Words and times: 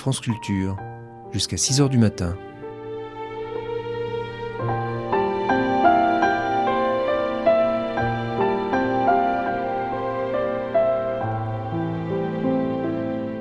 France 0.00 0.20
Culture, 0.20 0.78
jusqu'à 1.30 1.58
6 1.58 1.82
heures 1.82 1.90
du 1.90 1.98
matin. 1.98 2.34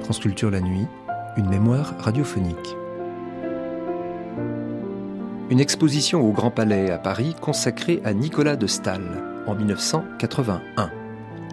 France 0.02 0.20
Culture 0.20 0.52
la 0.52 0.60
nuit, 0.60 0.86
une 1.38 1.48
mémoire 1.48 1.96
radiophonique. 1.98 2.76
Une 5.50 5.62
exposition 5.62 6.28
au 6.28 6.34
Grand 6.34 6.52
Palais 6.52 6.92
à 6.92 6.98
Paris 6.98 7.38
consacrée 7.40 8.02
à 8.04 8.14
Nicolas 8.14 8.58
de 8.58 8.68
Staël 8.68 9.24
en 9.48 9.56
1981. 9.56 10.92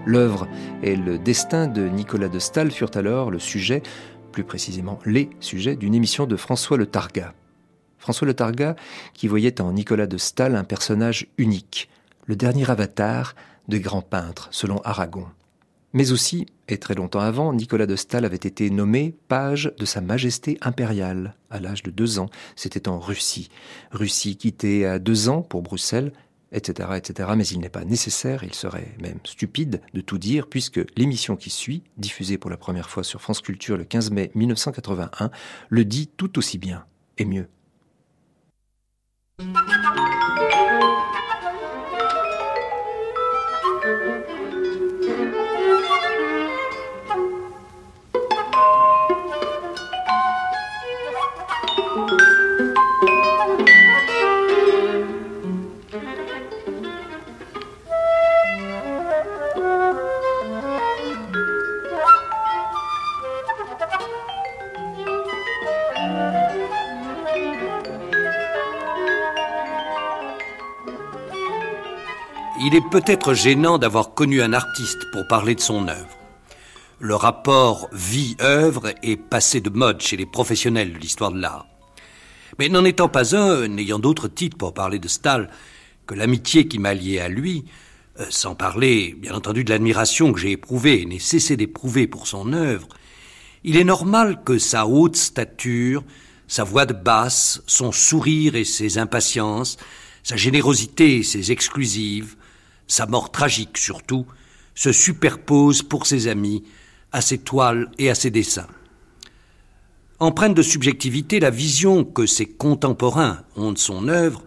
L'œuvre 0.05 0.49
et 0.83 0.97
le 0.97 1.19
destin 1.19 1.67
de 1.67 1.83
Nicolas 1.89 2.29
de 2.29 2.39
Staël 2.41 2.73
furent 2.73 2.97
alors 2.97 3.31
le 3.31 3.39
sujet 3.39 3.83
plus 4.37 4.45
précisément 4.45 4.99
les 5.07 5.31
sujets 5.41 5.77
d'une 5.77 5.95
émission 5.95 6.27
de 6.27 6.37
François 6.37 6.77
Le 6.77 6.85
Targa. 6.85 7.33
François 7.97 8.27
Le 8.27 8.35
Targa 8.35 8.77
qui 9.15 9.29
voyait 9.29 9.63
en 9.63 9.73
Nicolas 9.73 10.07
de 10.07 10.19
Staël 10.19 10.57
un 10.57 10.63
personnage 10.63 11.27
unique, 11.39 11.89
le 12.27 12.37
dernier 12.37 12.71
avatar 12.71 13.35
de 13.69 13.79
grands 13.79 14.03
peintres, 14.03 14.49
selon 14.51 14.83
Aragon. 14.83 15.25
Mais 15.95 16.13
aussi, 16.13 16.45
et 16.69 16.77
très 16.77 16.95
longtemps 16.95 17.21
avant, 17.21 17.55
Nicolas 17.55 17.87
de 17.87 17.97
Staël 17.97 18.27
avait 18.27 18.37
été 18.37 18.69
nommé 18.69 19.17
page 19.29 19.73
de 19.79 19.87
Sa 19.87 20.03
Majesté 20.03 20.59
impériale 20.61 21.35
à 21.49 21.59
l'âge 21.59 21.83
de 21.83 21.91
deux 21.91 22.19
ans. 22.19 22.29
C'était 22.57 22.89
en 22.89 22.99
Russie. 22.99 23.49
Russie 23.91 24.37
quittée 24.37 24.85
à 24.85 24.99
deux 24.99 25.31
ans 25.31 25.41
pour 25.41 25.63
Bruxelles 25.63 26.13
etc., 26.53 26.91
etc. 26.97 27.31
Mais 27.37 27.47
il 27.47 27.61
n'est 27.61 27.69
pas 27.69 27.85
nécessaire, 27.85 28.45
il 28.45 28.55
serait 28.55 28.95
même 29.01 29.19
stupide 29.25 29.81
de 29.95 30.01
tout 30.01 30.19
dire, 30.19 30.47
puisque 30.47 30.81
l'émission 30.97 31.37
qui 31.37 31.51
suit, 31.51 31.83
diffusée 31.97 32.39
pour 32.39 32.51
la 32.51 32.57
première 32.57 32.91
fois 32.91 33.05
sur 33.05 33.21
France 33.21 33.41
Culture 33.41 33.77
le 33.77 33.85
15 33.85 34.11
mai 34.11 34.31
1981, 34.35 35.31
le 35.69 35.85
dit 35.85 36.09
tout 36.09 36.39
aussi 36.39 36.59
bien 36.59 36.85
et 37.19 37.25
mieux. 37.25 37.49
Il 72.69 72.75
est 72.75 72.91
peut-être 72.91 73.33
gênant 73.33 73.79
d'avoir 73.79 74.13
connu 74.13 74.43
un 74.43 74.53
artiste 74.53 75.09
pour 75.13 75.29
parler 75.29 75.55
de 75.55 75.61
son 75.61 75.87
œuvre. 75.87 76.19
Le 76.99 77.15
rapport 77.15 77.89
vie-œuvre 77.93 78.93
est 79.05 79.17
passé 79.17 79.61
de 79.61 79.71
mode 79.71 80.01
chez 80.01 80.17
les 80.17 80.27
professionnels 80.27 80.93
de 80.93 80.99
l'histoire 80.99 81.31
de 81.31 81.41
l'art. 81.41 81.69
Mais 82.59 82.69
n'en 82.69 82.85
étant 82.85 83.09
pas 83.09 83.37
un, 83.37 83.69
n'ayant 83.69 84.01
d'autre 84.01 84.27
titre 84.27 84.57
pour 84.57 84.75
parler 84.75 84.99
de 84.99 85.07
Stahl 85.07 85.49
que 86.09 86.17
l'amitié 86.17 86.67
qui 86.67 86.81
m'a 86.81 86.93
lié 86.93 87.21
à 87.21 87.29
lui, 87.29 87.67
euh, 88.19 88.27
sans 88.31 88.57
parler, 88.57 89.15
bien 89.17 89.37
entendu, 89.37 89.63
de 89.63 89.71
l'admiration 89.71 90.33
que 90.33 90.41
j'ai 90.41 90.51
éprouvée 90.51 91.03
et 91.03 91.07
n'ai 91.07 91.21
cessé 91.21 91.57
d'éprouver 91.57 92.09
pour 92.09 92.27
son 92.27 92.53
œuvre, 92.53 92.89
il 93.63 93.77
est 93.77 93.85
normal 93.85 94.43
que 94.45 94.59
sa 94.59 94.89
haute 94.89 95.15
stature, 95.15 96.03
sa 96.49 96.65
voix 96.65 96.85
de 96.85 96.95
basse, 96.95 97.63
son 97.69 97.93
sourire 97.93 98.57
et 98.57 98.65
ses 98.65 98.99
impatiences, 98.99 99.77
sa 100.25 100.35
générosité 100.35 101.19
et 101.19 101.23
ses 101.23 101.53
exclusives, 101.53 102.36
sa 102.87 103.07
mort 103.07 103.31
tragique 103.31 103.79
surtout, 103.79 104.27
se 104.75 104.93
superpose 104.93 105.83
pour 105.83 106.07
ses 106.07 106.29
amis 106.29 106.63
à 107.13 107.21
ses 107.21 107.39
toiles 107.39 107.91
et 107.99 108.11
à 108.11 108.15
ses 108.15 108.31
dessins. 108.31 108.69
Empreinte 110.19 110.55
de 110.55 110.63
subjectivité, 110.63 111.41
la 111.41 111.51
vision 111.51 112.05
que 112.05 112.27
ses 112.27 112.47
contemporains 112.47 113.43
ont 113.57 113.73
de 113.73 113.79
son 113.79 114.09
œuvre 114.09 114.45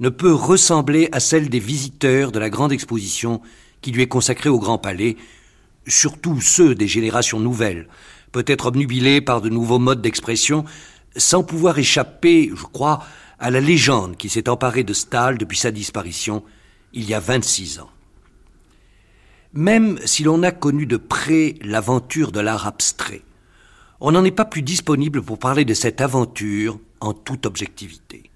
ne 0.00 0.08
peut 0.08 0.32
ressembler 0.32 1.08
à 1.12 1.20
celle 1.20 1.48
des 1.48 1.58
visiteurs 1.58 2.32
de 2.32 2.38
la 2.38 2.50
grande 2.50 2.72
exposition 2.72 3.40
qui 3.80 3.92
lui 3.92 4.02
est 4.02 4.08
consacrée 4.08 4.50
au 4.50 4.58
Grand 4.58 4.78
Palais, 4.78 5.16
surtout 5.86 6.40
ceux 6.40 6.74
des 6.74 6.88
générations 6.88 7.40
nouvelles, 7.40 7.88
peut-être 8.32 8.66
obnubilés 8.66 9.20
par 9.20 9.40
de 9.40 9.48
nouveaux 9.48 9.78
modes 9.78 10.02
d'expression, 10.02 10.64
sans 11.16 11.42
pouvoir 11.42 11.78
échapper, 11.78 12.50
je 12.54 12.64
crois, 12.64 13.02
à 13.38 13.50
la 13.50 13.60
légende 13.60 14.16
qui 14.16 14.28
s'est 14.28 14.48
emparée 14.48 14.84
de 14.84 14.92
Stahl 14.92 15.38
depuis 15.38 15.58
sa 15.58 15.70
disparition 15.70 16.42
il 16.96 17.08
y 17.08 17.14
a 17.14 17.20
26 17.20 17.80
ans. 17.80 17.90
Même 19.52 19.98
si 20.06 20.24
l'on 20.24 20.42
a 20.42 20.50
connu 20.50 20.86
de 20.86 20.96
près 20.96 21.54
l'aventure 21.60 22.32
de 22.32 22.40
l'art 22.40 22.66
abstrait, 22.66 23.22
on 24.00 24.12
n'en 24.12 24.24
est 24.24 24.30
pas 24.30 24.46
plus 24.46 24.62
disponible 24.62 25.22
pour 25.22 25.38
parler 25.38 25.66
de 25.66 25.74
cette 25.74 26.00
aventure 26.00 26.80
en 27.00 27.12
toute 27.12 27.44
objectivité. 27.44 28.30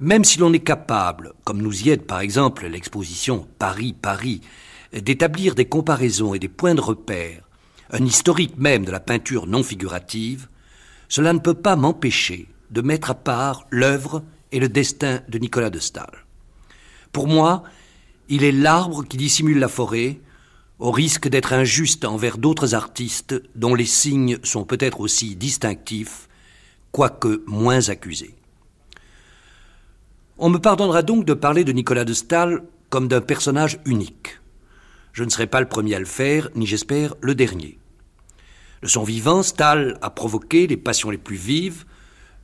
Même 0.00 0.24
si 0.24 0.38
l'on 0.38 0.52
est 0.52 0.60
capable, 0.60 1.34
comme 1.44 1.60
nous 1.60 1.82
y 1.82 1.90
aide 1.90 2.06
par 2.06 2.20
exemple 2.20 2.66
l'exposition 2.66 3.46
Paris-Paris, 3.58 4.40
d'établir 4.92 5.54
des 5.54 5.66
comparaisons 5.66 6.32
et 6.32 6.38
des 6.38 6.48
points 6.48 6.74
de 6.74 6.80
repère, 6.80 7.42
un 7.90 8.04
historique 8.04 8.56
même 8.56 8.86
de 8.86 8.90
la 8.90 9.00
peinture 9.00 9.46
non 9.46 9.62
figurative, 9.62 10.48
cela 11.08 11.34
ne 11.34 11.38
peut 11.38 11.54
pas 11.54 11.76
m'empêcher 11.76 12.48
de 12.70 12.80
mettre 12.80 13.10
à 13.10 13.14
part 13.14 13.66
l'œuvre 13.70 14.22
et 14.52 14.60
le 14.60 14.70
destin 14.70 15.20
de 15.28 15.38
Nicolas 15.38 15.70
de 15.70 15.78
Stahl. 15.78 16.27
Pour 17.12 17.26
moi, 17.26 17.62
il 18.28 18.44
est 18.44 18.52
l'arbre 18.52 19.04
qui 19.04 19.16
dissimule 19.16 19.58
la 19.58 19.68
forêt, 19.68 20.20
au 20.78 20.90
risque 20.90 21.28
d'être 21.28 21.52
injuste 21.52 22.04
envers 22.04 22.38
d'autres 22.38 22.74
artistes 22.74 23.34
dont 23.56 23.74
les 23.74 23.86
signes 23.86 24.38
sont 24.44 24.64
peut-être 24.64 25.00
aussi 25.00 25.34
distinctifs, 25.34 26.28
quoique 26.92 27.42
moins 27.46 27.88
accusés. 27.88 28.34
On 30.38 30.50
me 30.50 30.58
pardonnera 30.58 31.02
donc 31.02 31.24
de 31.24 31.34
parler 31.34 31.64
de 31.64 31.72
Nicolas 31.72 32.04
de 32.04 32.12
Stahl 32.12 32.62
comme 32.90 33.08
d'un 33.08 33.20
personnage 33.20 33.80
unique. 33.84 34.38
Je 35.12 35.24
ne 35.24 35.30
serai 35.30 35.48
pas 35.48 35.60
le 35.60 35.68
premier 35.68 35.96
à 35.96 35.98
le 35.98 36.04
faire, 36.04 36.48
ni 36.54 36.64
j'espère 36.64 37.14
le 37.20 37.34
dernier. 37.34 37.78
De 38.82 38.86
son 38.86 39.02
vivant, 39.02 39.42
Stahl 39.42 39.98
a 40.00 40.10
provoqué 40.10 40.68
les 40.68 40.76
passions 40.76 41.10
les 41.10 41.18
plus 41.18 41.36
vives, 41.36 41.84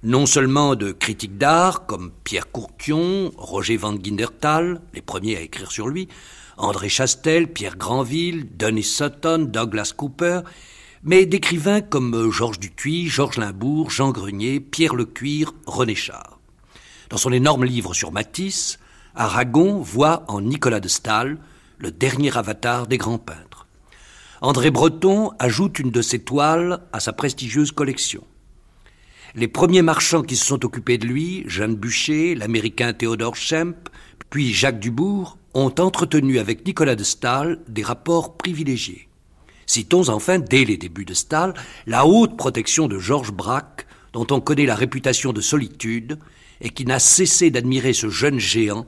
non 0.04 0.26
seulement 0.26 0.76
de 0.76 0.92
critiques 0.92 1.38
d'art 1.38 1.86
comme 1.86 2.12
Pierre 2.24 2.52
Courtion, 2.52 3.32
Roger 3.38 3.78
Van 3.78 3.96
Gindertal, 4.00 4.82
les 4.92 5.00
premiers 5.00 5.38
à 5.38 5.40
écrire 5.40 5.72
sur 5.72 5.88
lui, 5.88 6.08
André 6.58 6.90
Chastel, 6.90 7.50
Pierre 7.50 7.78
Granville, 7.78 8.46
Denis 8.54 8.82
Sutton, 8.82 9.48
Douglas 9.50 9.94
Cooper, 9.96 10.40
mais 11.04 11.24
d'écrivains 11.24 11.80
comme 11.80 12.30
Georges 12.30 12.60
Dutuy, 12.60 13.08
Georges 13.08 13.38
Limbourg, 13.38 13.90
Jean 13.90 14.10
Grenier, 14.10 14.60
Pierre 14.60 14.94
Lecuir, 14.94 15.52
René 15.64 15.94
Char. 15.94 16.38
Dans 17.08 17.16
son 17.16 17.32
énorme 17.32 17.64
livre 17.64 17.94
sur 17.94 18.12
Matisse, 18.12 18.78
Aragon 19.14 19.80
voit 19.80 20.24
en 20.28 20.42
Nicolas 20.42 20.80
de 20.80 20.88
Stahl 20.88 21.38
le 21.78 21.90
dernier 21.90 22.36
avatar 22.36 22.86
des 22.86 22.98
grands 22.98 23.18
peintres. 23.18 23.66
André 24.42 24.70
Breton 24.70 25.32
ajoute 25.38 25.78
une 25.78 25.90
de 25.90 26.02
ses 26.02 26.18
toiles 26.18 26.80
à 26.92 27.00
sa 27.00 27.14
prestigieuse 27.14 27.72
collection. 27.72 28.22
Les 29.36 29.48
premiers 29.48 29.82
marchands 29.82 30.22
qui 30.22 30.36
se 30.36 30.46
sont 30.46 30.64
occupés 30.64 30.96
de 30.96 31.08
lui, 31.08 31.42
Jeanne 31.48 31.74
Bûcher, 31.74 32.36
l'américain 32.36 32.92
Théodore 32.92 33.34
Schemp, 33.34 33.74
puis 34.30 34.54
Jacques 34.54 34.78
Dubourg, 34.78 35.38
ont 35.54 35.74
entretenu 35.80 36.38
avec 36.38 36.64
Nicolas 36.64 36.94
de 36.94 37.02
Stahl 37.02 37.58
des 37.66 37.82
rapports 37.82 38.36
privilégiés. 38.36 39.08
Citons 39.66 40.08
enfin, 40.08 40.38
dès 40.38 40.64
les 40.64 40.76
débuts 40.76 41.04
de 41.04 41.14
Stahl, 41.14 41.52
la 41.88 42.06
haute 42.06 42.36
protection 42.36 42.86
de 42.86 43.00
Georges 43.00 43.32
Braque, 43.32 43.88
dont 44.12 44.26
on 44.30 44.40
connaît 44.40 44.66
la 44.66 44.76
réputation 44.76 45.32
de 45.32 45.40
solitude, 45.40 46.16
et 46.60 46.70
qui 46.70 46.84
n'a 46.84 47.00
cessé 47.00 47.50
d'admirer 47.50 47.92
ce 47.92 48.10
jeune 48.10 48.38
géant, 48.38 48.86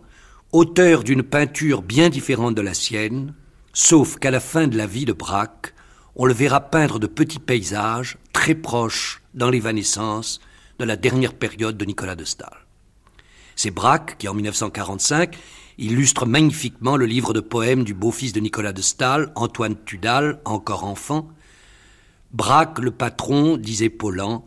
auteur 0.52 1.02
d'une 1.02 1.24
peinture 1.24 1.82
bien 1.82 2.08
différente 2.08 2.54
de 2.54 2.62
la 2.62 2.74
sienne, 2.74 3.34
sauf 3.72 4.16
qu'à 4.18 4.30
la 4.30 4.38
fin 4.38 4.68
de 4.68 4.76
la 4.76 4.86
vie 4.86 5.06
de 5.06 5.12
Braque, 5.12 5.74
on 6.14 6.24
le 6.24 6.34
verra 6.34 6.60
peindre 6.60 7.00
de 7.00 7.08
petits 7.08 7.40
paysages 7.40 8.16
très 8.36 8.54
proche 8.54 9.22
dans 9.32 9.48
l'évanescence 9.48 10.40
de 10.78 10.84
la 10.84 10.96
dernière 10.96 11.32
période 11.32 11.78
de 11.78 11.86
Nicolas 11.86 12.16
de 12.16 12.24
Stahl. 12.24 12.66
C'est 13.56 13.70
Braque 13.70 14.18
qui, 14.18 14.28
en 14.28 14.34
1945, 14.34 15.34
illustre 15.78 16.26
magnifiquement 16.26 16.98
le 16.98 17.06
livre 17.06 17.32
de 17.32 17.40
poèmes 17.40 17.82
du 17.82 17.94
beau-fils 17.94 18.34
de 18.34 18.40
Nicolas 18.40 18.74
de 18.74 18.82
Stahl, 18.82 19.32
Antoine 19.36 19.74
Tudal, 19.86 20.38
encore 20.44 20.84
enfant. 20.84 21.30
Braque 22.32 22.78
le 22.78 22.90
patron, 22.90 23.56
disait 23.56 23.88
Paulan. 23.88 24.44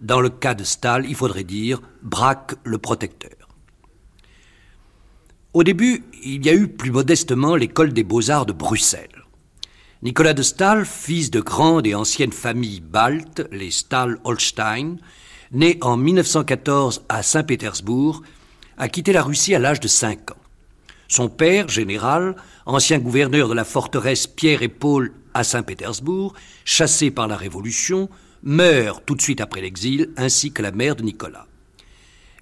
Dans 0.00 0.20
le 0.20 0.30
cas 0.30 0.54
de 0.54 0.64
Stahl, 0.64 1.06
il 1.08 1.14
faudrait 1.14 1.44
dire 1.44 1.80
Braque 2.02 2.56
le 2.64 2.78
protecteur. 2.78 3.30
Au 5.54 5.62
début, 5.62 6.04
il 6.24 6.44
y 6.44 6.48
a 6.48 6.54
eu 6.54 6.66
plus 6.66 6.90
modestement 6.90 7.54
l'école 7.54 7.92
des 7.92 8.02
beaux-arts 8.02 8.46
de 8.46 8.52
Bruxelles. 8.52 9.17
Nicolas 10.00 10.32
de 10.32 10.44
Stahl, 10.44 10.86
fils 10.86 11.28
de 11.28 11.40
grande 11.40 11.84
et 11.84 11.96
ancienne 11.96 12.30
famille 12.30 12.80
balte, 12.80 13.48
les 13.50 13.72
Stahl-Holstein, 13.72 14.98
né 15.50 15.76
en 15.80 15.96
1914 15.96 17.04
à 17.08 17.24
Saint-Pétersbourg, 17.24 18.22
a 18.76 18.88
quitté 18.88 19.12
la 19.12 19.24
Russie 19.24 19.56
à 19.56 19.58
l'âge 19.58 19.80
de 19.80 19.88
5 19.88 20.30
ans. 20.30 20.36
Son 21.08 21.28
père, 21.28 21.68
général, 21.68 22.36
ancien 22.64 23.00
gouverneur 23.00 23.48
de 23.48 23.54
la 23.54 23.64
forteresse 23.64 24.28
Pierre 24.28 24.62
et 24.62 24.68
Paul 24.68 25.12
à 25.34 25.42
Saint-Pétersbourg, 25.42 26.32
chassé 26.64 27.10
par 27.10 27.26
la 27.26 27.36
Révolution, 27.36 28.08
meurt 28.44 29.02
tout 29.04 29.16
de 29.16 29.22
suite 29.22 29.40
après 29.40 29.62
l'exil, 29.62 30.10
ainsi 30.16 30.52
que 30.52 30.62
la 30.62 30.70
mère 30.70 30.94
de 30.94 31.02
Nicolas. 31.02 31.48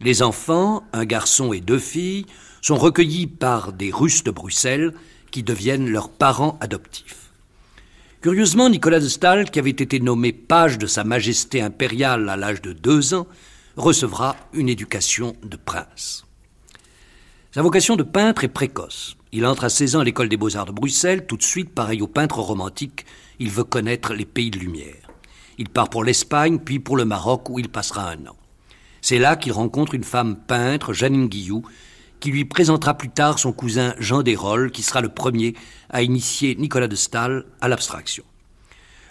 Les 0.03 0.23
enfants, 0.23 0.85
un 0.93 1.06
garçon 1.06 1.55
et 1.55 1.62
deux 1.62 1.79
filles, 1.79 2.26
sont 2.61 2.76
recueillis 2.76 3.29
par 3.29 3.73
des 3.73 3.91
Russes 3.91 4.25
de 4.25 4.31
Bruxelles 4.31 4.93
qui 5.31 5.43
deviennent 5.43 5.88
leurs 5.88 6.11
parents 6.11 6.58
adoptifs. 6.61 7.25
Curieusement, 8.26 8.69
Nicolas 8.69 8.99
de 8.99 9.06
Stahl, 9.06 9.49
qui 9.52 9.61
avait 9.61 9.70
été 9.70 10.00
nommé 10.00 10.32
page 10.32 10.78
de 10.78 10.88
Sa 10.88 11.05
Majesté 11.05 11.62
impériale 11.62 12.28
à 12.28 12.37
l'âge 12.37 12.61
de 12.61 12.73
deux 12.73 13.14
ans, 13.14 13.28
recevra 13.76 14.34
une 14.52 14.69
éducation 14.69 15.37
de 15.44 15.56
prince. 15.56 16.26
Sa 17.52 17.62
vocation 17.62 17.94
de 17.94 18.02
peintre 18.02 18.43
est 18.43 18.49
précoce. 18.49 19.17
Il 19.31 19.46
entre 19.46 19.62
à 19.62 19.69
16 19.69 19.94
ans 19.94 20.00
à 20.00 20.05
l'école 20.05 20.28
des 20.28 20.37
beaux-arts 20.37 20.67
de 20.67 20.73
Bruxelles. 20.73 21.25
Tout 21.28 21.37
de 21.37 21.44
suite, 21.44 21.70
pareil 21.70 22.02
au 22.02 22.08
peintre 22.08 22.40
romantique, 22.40 23.06
il 23.38 23.49
veut 23.49 23.62
connaître 23.62 24.12
les 24.12 24.26
pays 24.26 24.50
de 24.50 24.58
lumière. 24.58 25.08
Il 25.56 25.69
part 25.69 25.88
pour 25.88 26.02
l'Espagne, 26.02 26.58
puis 26.58 26.81
pour 26.81 26.96
le 26.96 27.05
Maroc, 27.05 27.49
où 27.49 27.61
il 27.61 27.69
passera 27.69 28.11
un 28.11 28.26
an. 28.26 28.37
C'est 29.02 29.20
là 29.20 29.37
qu'il 29.37 29.52
rencontre 29.52 29.94
une 29.94 30.02
femme 30.02 30.34
peintre, 30.34 30.93
Janine 30.93 31.29
Guillou, 31.29 31.62
qui 32.20 32.30
lui 32.30 32.44
présentera 32.44 32.94
plus 32.94 33.10
tard 33.10 33.38
son 33.38 33.52
cousin 33.52 33.94
Jean 33.98 34.22
Desrolles, 34.22 34.70
qui 34.70 34.82
sera 34.82 35.00
le 35.00 35.08
premier 35.08 35.54
à 35.90 36.02
initier 36.02 36.54
Nicolas 36.56 36.88
de 36.88 36.96
Stahl 36.96 37.44
à 37.60 37.68
l'abstraction. 37.68 38.24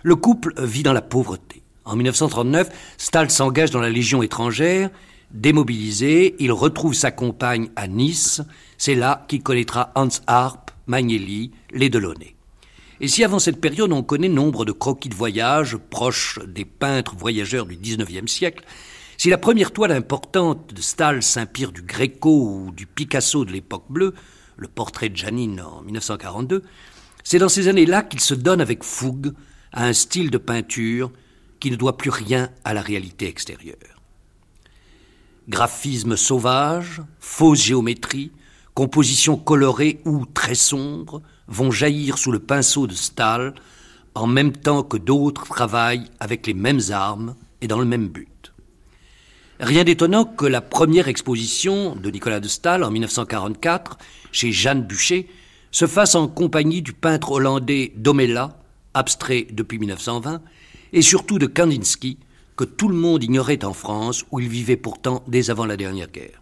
Le 0.03 0.15
couple 0.15 0.53
vit 0.57 0.83
dans 0.83 0.93
la 0.93 1.01
pauvreté. 1.01 1.63
En 1.85 1.95
1939, 1.95 2.69
Stahl 2.97 3.29
s'engage 3.29 3.71
dans 3.71 3.81
la 3.81 3.89
Légion 3.89 4.23
étrangère 4.23 4.89
Démobilisé, 5.31 6.35
il 6.39 6.51
retrouve 6.51 6.93
sa 6.93 7.11
compagne 7.11 7.69
à 7.75 7.87
Nice. 7.87 8.41
C'est 8.77 8.95
là 8.95 9.25
qu'il 9.27 9.43
connaîtra 9.43 9.91
Hans 9.95 10.07
Harp, 10.27 10.71
Magnelli, 10.87 11.51
les 11.71 11.89
Delaunay. 11.89 12.35
Et 13.01 13.09
si 13.09 13.23
avant 13.23 13.39
cette 13.39 13.59
période 13.59 13.91
on 13.91 14.03
connaît 14.03 14.29
nombre 14.29 14.63
de 14.63 14.71
croquis 14.71 15.09
de 15.09 15.15
voyage 15.15 15.75
proches 15.75 16.39
des 16.47 16.63
peintres 16.63 17.15
voyageurs 17.17 17.65
du 17.65 17.75
XIXe 17.75 18.31
siècle, 18.31 18.63
si 19.17 19.29
la 19.29 19.37
première 19.37 19.71
toile 19.71 19.91
importante 19.91 20.73
de 20.73 20.81
Stahl 20.81 21.23
s'inspire 21.23 21.71
du 21.71 21.81
Gréco 21.81 22.49
ou 22.49 22.71
du 22.71 22.85
Picasso 22.85 23.45
de 23.45 23.51
l'époque 23.51 23.85
bleue, 23.89 24.13
le 24.57 24.67
portrait 24.67 25.09
de 25.09 25.15
Janine 25.15 25.61
en 25.61 25.81
1942, 25.81 26.63
c'est 27.23 27.39
dans 27.39 27.49
ces 27.49 27.67
années-là 27.67 28.03
qu'il 28.03 28.19
se 28.19 28.33
donne 28.33 28.61
avec 28.61 28.83
fougue 28.83 29.33
à 29.71 29.85
un 29.85 29.93
style 29.93 30.31
de 30.31 30.37
peinture 30.37 31.11
qui 31.59 31.71
ne 31.71 31.75
doit 31.75 31.97
plus 31.97 32.09
rien 32.09 32.49
à 32.63 32.73
la 32.73 32.81
réalité 32.81 33.27
extérieure. 33.27 33.75
Graphisme 35.47 36.17
sauvage, 36.17 37.01
fausse 37.19 37.61
géométrie, 37.61 38.31
composition 38.73 39.37
colorée 39.37 40.01
ou 40.05 40.25
très 40.25 40.55
sombre 40.55 41.21
vont 41.47 41.71
jaillir 41.71 42.17
sous 42.17 42.31
le 42.31 42.39
pinceau 42.39 42.87
de 42.87 42.93
Stahl 42.93 43.53
en 44.15 44.27
même 44.27 44.53
temps 44.53 44.83
que 44.83 44.97
d'autres 44.97 45.45
travaillent 45.45 46.09
avec 46.19 46.47
les 46.47 46.53
mêmes 46.53 46.81
armes 46.91 47.35
et 47.61 47.67
dans 47.67 47.79
le 47.79 47.85
même 47.85 48.07
but. 48.07 48.27
Rien 49.59 49.85
d'étonnant 49.85 50.25
que 50.25 50.45
la 50.45 50.59
première 50.59 51.07
exposition 51.07 51.95
de 51.95 52.11
Nicolas 52.11 52.41
de 52.41 52.47
Stahl 52.47 52.83
en 52.83 52.91
1944 52.91 53.97
chez 54.33 54.51
Jeanne 54.51 54.83
Bûcher 54.83 55.29
se 55.71 55.87
fasse 55.87 56.15
en 56.15 56.27
compagnie 56.27 56.81
du 56.81 56.91
peintre 56.91 57.31
hollandais 57.31 57.93
Domela, 57.95 58.59
abstrait 58.93 59.47
depuis 59.51 59.79
1920, 59.79 60.41
et 60.91 61.01
surtout 61.01 61.39
de 61.39 61.47
Kandinsky, 61.47 62.17
que 62.57 62.65
tout 62.65 62.89
le 62.89 62.95
monde 62.95 63.23
ignorait 63.23 63.63
en 63.63 63.73
France, 63.73 64.25
où 64.31 64.41
il 64.41 64.49
vivait 64.49 64.77
pourtant 64.77 65.23
dès 65.27 65.49
avant 65.49 65.65
la 65.65 65.77
dernière 65.77 66.11
guerre. 66.11 66.41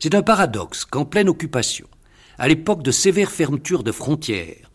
C'est 0.00 0.16
un 0.16 0.22
paradoxe 0.22 0.84
qu'en 0.84 1.04
pleine 1.04 1.28
occupation, 1.28 1.86
à 2.36 2.48
l'époque 2.48 2.82
de 2.82 2.90
sévères 2.90 3.30
fermetures 3.30 3.84
de 3.84 3.92
frontières, 3.92 4.72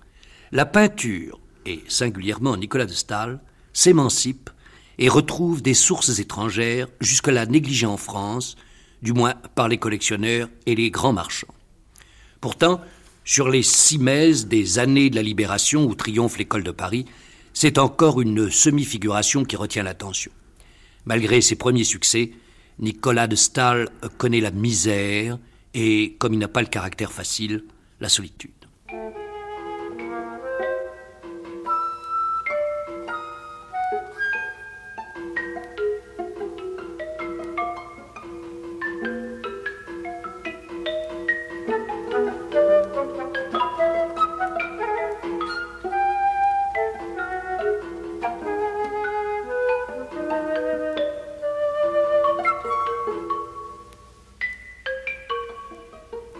la 0.53 0.65
peinture, 0.65 1.39
et 1.65 1.83
singulièrement 1.89 2.55
Nicolas 2.55 2.85
de 2.85 2.93
Stahl, 2.93 3.41
s'émancipe 3.73 4.49
et 4.99 5.09
retrouve 5.09 5.61
des 5.61 5.73
sources 5.73 6.19
étrangères 6.19 6.87
jusque-là 6.99 7.45
négligées 7.45 7.85
en 7.85 7.97
France, 7.97 8.55
du 9.01 9.13
moins 9.13 9.35
par 9.55 9.67
les 9.67 9.77
collectionneurs 9.77 10.49
et 10.65 10.75
les 10.75 10.89
grands 10.89 11.13
marchands. 11.13 11.53
Pourtant, 12.41 12.81
sur 13.23 13.49
les 13.49 13.63
cimaises 13.63 14.47
des 14.47 14.79
années 14.79 15.09
de 15.09 15.15
la 15.15 15.21
libération 15.21 15.85
où 15.85 15.95
triomphe 15.95 16.37
l'école 16.37 16.63
de 16.63 16.71
Paris, 16.71 17.05
c'est 17.53 17.77
encore 17.77 18.21
une 18.21 18.49
semi-figuration 18.49 19.43
qui 19.43 19.55
retient 19.55 19.83
l'attention. 19.83 20.31
Malgré 21.05 21.41
ses 21.41 21.55
premiers 21.55 21.83
succès, 21.83 22.31
Nicolas 22.79 23.27
de 23.27 23.35
Stahl 23.35 23.89
connaît 24.17 24.41
la 24.41 24.51
misère 24.51 25.39
et, 25.73 26.15
comme 26.19 26.33
il 26.33 26.39
n'a 26.39 26.47
pas 26.47 26.61
le 26.61 26.67
caractère 26.67 27.11
facile, 27.11 27.63
la 27.99 28.09
solitude. 28.09 28.51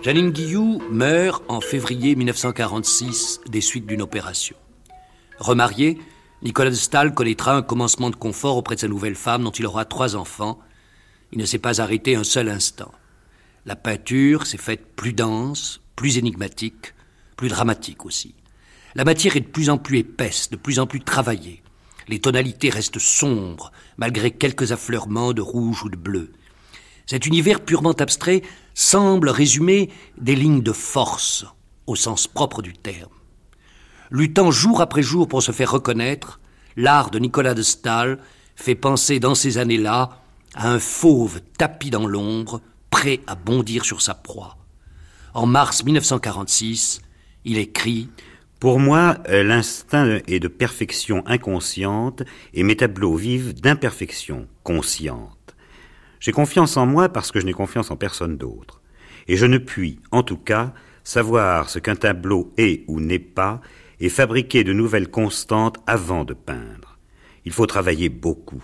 Janine 0.08 0.32
Guillou 0.32 0.82
meurt 0.90 1.44
en 1.50 1.60
février 1.60 2.16
1946 2.16 3.42
des 3.50 3.60
suites 3.60 3.86
d'une 3.86 4.02
opération. 4.02 4.56
Remarié, 5.38 5.98
Nicolas 6.44 6.70
de 6.70 6.76
Stahl 6.76 7.14
connaîtra 7.14 7.58
un 7.58 7.62
commencement 7.62 8.10
de 8.10 8.16
confort 8.16 8.56
auprès 8.56 8.76
de 8.76 8.80
sa 8.80 8.88
nouvelle 8.88 9.16
femme 9.16 9.44
dont 9.44 9.52
il 9.52 9.66
aura 9.66 9.84
trois 9.84 10.16
enfants. 10.16 10.60
Il 11.34 11.40
ne 11.40 11.46
s'est 11.46 11.60
pas 11.60 11.82
arrêté 11.82 12.16
un 12.16 12.24
seul 12.24 12.48
instant. 12.48 12.94
La 13.66 13.76
peinture 13.76 14.48
s'est 14.48 14.58
faite 14.58 14.96
plus 14.96 15.12
dense, 15.12 15.82
plus 15.98 16.18
énigmatique, 16.18 16.94
plus 17.36 17.50
dramatique 17.50 18.06
aussi. 18.06 18.34
La 18.96 19.04
matière 19.04 19.36
est 19.36 19.42
de 19.42 19.48
plus 19.48 19.70
en 19.70 19.78
plus 19.78 19.98
épaisse, 19.98 20.50
de 20.50 20.56
plus 20.56 20.80
en 20.80 20.88
plus 20.88 21.02
travaillée. 21.02 21.62
Les 22.08 22.20
tonalités 22.20 22.70
restent 22.70 22.98
sombres, 22.98 23.74
malgré 23.98 24.32
quelques 24.32 24.72
affleurements 24.72 25.34
de 25.34 25.42
rouge 25.42 25.84
ou 25.84 25.90
de 25.90 25.98
bleu. 25.98 26.32
Cet 27.08 27.26
univers 27.26 27.62
purement 27.62 27.92
abstrait 27.92 28.42
semble 28.78 29.30
résumer 29.30 29.90
des 30.20 30.36
lignes 30.36 30.62
de 30.62 30.72
force, 30.72 31.46
au 31.88 31.96
sens 31.96 32.28
propre 32.28 32.62
du 32.62 32.74
terme. 32.74 33.10
Luttant 34.12 34.52
jour 34.52 34.82
après 34.82 35.02
jour 35.02 35.28
pour 35.28 35.42
se 35.42 35.52
faire 35.52 35.72
reconnaître, 35.72 36.40
l'art 36.76 37.10
de 37.10 37.18
Nicolas 37.18 37.56
de 37.56 37.64
Stahl 37.64 38.20
fait 38.56 38.76
penser 38.76 39.20
dans 39.20 39.34
ces 39.34 39.58
années-là 39.58 40.22
à 40.54 40.70
un 40.70 40.78
fauve 40.78 41.42
tapis 41.58 41.90
dans 41.90 42.06
l'ombre, 42.06 42.62
prêt 42.92 43.22
à 43.26 43.34
bondir 43.34 43.84
sur 43.84 44.04
sa 44.04 44.14
proie. 44.14 44.58
En 45.34 45.48
mars 45.48 45.84
1946, 45.84 47.02
il 47.46 47.58
écrit 47.58 48.10
Pour 48.60 48.80
moi, 48.80 49.18
l'instinct 49.28 50.20
est 50.28 50.40
de 50.40 50.48
perfection 50.48 51.24
inconsciente 51.26 52.22
et 52.54 52.62
mes 52.62 52.78
tableaux 52.78 53.16
vivent 53.16 53.60
d'imperfection 53.60 54.48
consciente. 54.64 55.37
J'ai 56.20 56.32
confiance 56.32 56.78
en 56.78 56.86
moi 56.86 57.10
parce 57.10 57.32
que 57.32 57.40
je 57.40 57.46
n'ai 57.46 57.54
confiance 57.54 57.92
en 57.92 57.96
personne 57.96 58.38
d'autre. 58.38 58.82
Et 59.28 59.36
je 59.36 59.46
ne 59.46 59.58
puis, 59.58 60.00
en 60.12 60.24
tout 60.24 60.38
cas, 60.38 60.74
savoir 61.04 61.70
ce 61.70 61.80
qu'un 61.80 61.96
tableau 61.96 62.54
est 62.58 62.84
ou 62.88 63.00
n'est 63.00 63.20
pas 63.20 63.62
et 64.00 64.10
fabriquer 64.10 64.64
de 64.64 64.74
nouvelles 64.74 65.10
constantes 65.10 65.78
avant 65.88 66.24
de 66.24 66.34
peindre. 66.34 66.98
Il 67.46 67.52
faut 67.52 67.66
travailler 67.66 68.10
beaucoup, 68.10 68.64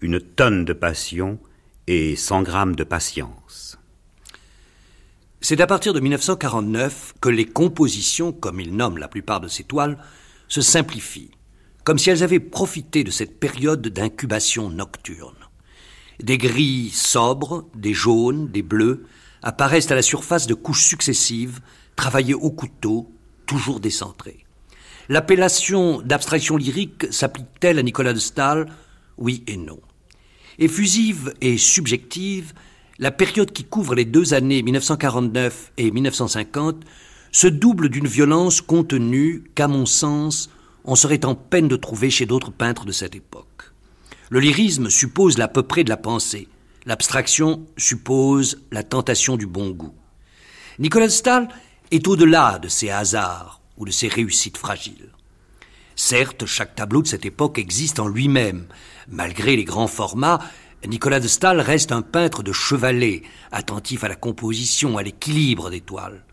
une 0.00 0.20
tonne 0.20 0.64
de 0.64 0.72
passion 0.72 1.38
et 1.86 2.16
cent 2.16 2.42
grammes 2.42 2.76
de 2.76 2.84
patience. 2.84 3.78
C'est 5.40 5.60
à 5.60 5.66
partir 5.66 5.92
de 5.92 6.00
1949 6.00 7.14
que 7.20 7.28
les 7.28 7.44
compositions, 7.44 8.32
comme 8.32 8.60
il 8.60 8.74
nomme 8.74 8.96
la 8.96 9.08
plupart 9.08 9.40
de 9.40 9.48
ses 9.48 9.64
toiles, 9.64 9.98
se 10.48 10.62
simplifient, 10.62 11.32
comme 11.84 11.98
si 11.98 12.08
elles 12.08 12.22
avaient 12.22 12.40
profité 12.40 13.04
de 13.04 13.10
cette 13.10 13.38
période 13.38 13.86
d'incubation 13.86 14.70
nocturne. 14.70 15.43
Des 16.22 16.38
gris 16.38 16.90
sobres, 16.90 17.66
des 17.74 17.94
jaunes, 17.94 18.48
des 18.48 18.62
bleus, 18.62 19.06
apparaissent 19.42 19.90
à 19.90 19.94
la 19.94 20.02
surface 20.02 20.46
de 20.46 20.54
couches 20.54 20.84
successives, 20.84 21.60
travaillées 21.96 22.34
au 22.34 22.50
couteau, 22.50 23.10
toujours 23.46 23.80
décentrées. 23.80 24.44
L'appellation 25.08 26.00
d'abstraction 26.00 26.56
lyrique 26.56 27.12
s'applique-t-elle 27.12 27.78
à 27.78 27.82
Nicolas 27.82 28.14
de 28.14 28.18
Stahl 28.18 28.66
Oui 29.18 29.44
et 29.46 29.56
non. 29.56 29.80
Effusive 30.58 31.34
et 31.40 31.58
subjective, 31.58 32.54
la 32.98 33.10
période 33.10 33.52
qui 33.52 33.64
couvre 33.64 33.94
les 33.94 34.04
deux 34.04 34.34
années 34.34 34.62
1949 34.62 35.72
et 35.76 35.90
1950 35.90 36.84
se 37.32 37.48
double 37.48 37.88
d'une 37.88 38.06
violence 38.06 38.60
contenue 38.60 39.44
qu'à 39.54 39.68
mon 39.68 39.84
sens 39.84 40.48
on 40.84 40.94
serait 40.94 41.24
en 41.24 41.34
peine 41.34 41.68
de 41.68 41.76
trouver 41.76 42.10
chez 42.10 42.26
d'autres 42.26 42.52
peintres 42.52 42.84
de 42.84 42.92
cette 42.92 43.16
époque. 43.16 43.73
Le 44.34 44.40
lyrisme 44.40 44.90
suppose 44.90 45.38
l'à 45.38 45.46
peu 45.46 45.62
près 45.62 45.84
de 45.84 45.88
la 45.88 45.96
pensée, 45.96 46.48
l'abstraction 46.86 47.64
suppose 47.76 48.60
la 48.72 48.82
tentation 48.82 49.36
du 49.36 49.46
bon 49.46 49.70
goût. 49.70 49.94
Nicolas 50.80 51.08
Stahl 51.08 51.46
est 51.92 52.08
au-delà 52.08 52.58
de 52.58 52.66
ces 52.66 52.90
hasards 52.90 53.60
ou 53.76 53.84
de 53.84 53.92
ces 53.92 54.08
réussites 54.08 54.56
fragiles. 54.56 55.12
Certes, 55.94 56.46
chaque 56.46 56.74
tableau 56.74 57.00
de 57.00 57.06
cette 57.06 57.24
époque 57.24 57.60
existe 57.60 58.00
en 58.00 58.08
lui-même. 58.08 58.66
Malgré 59.08 59.54
les 59.54 59.62
grands 59.62 59.86
formats, 59.86 60.40
Nicolas 60.84 61.20
de 61.20 61.28
Stahl 61.28 61.60
reste 61.60 61.92
un 61.92 62.02
peintre 62.02 62.42
de 62.42 62.50
chevalet, 62.50 63.22
attentif 63.52 64.02
à 64.02 64.08
la 64.08 64.16
composition, 64.16 64.98
à 64.98 65.04
l'équilibre 65.04 65.70
des 65.70 65.80
toiles. 65.80 66.24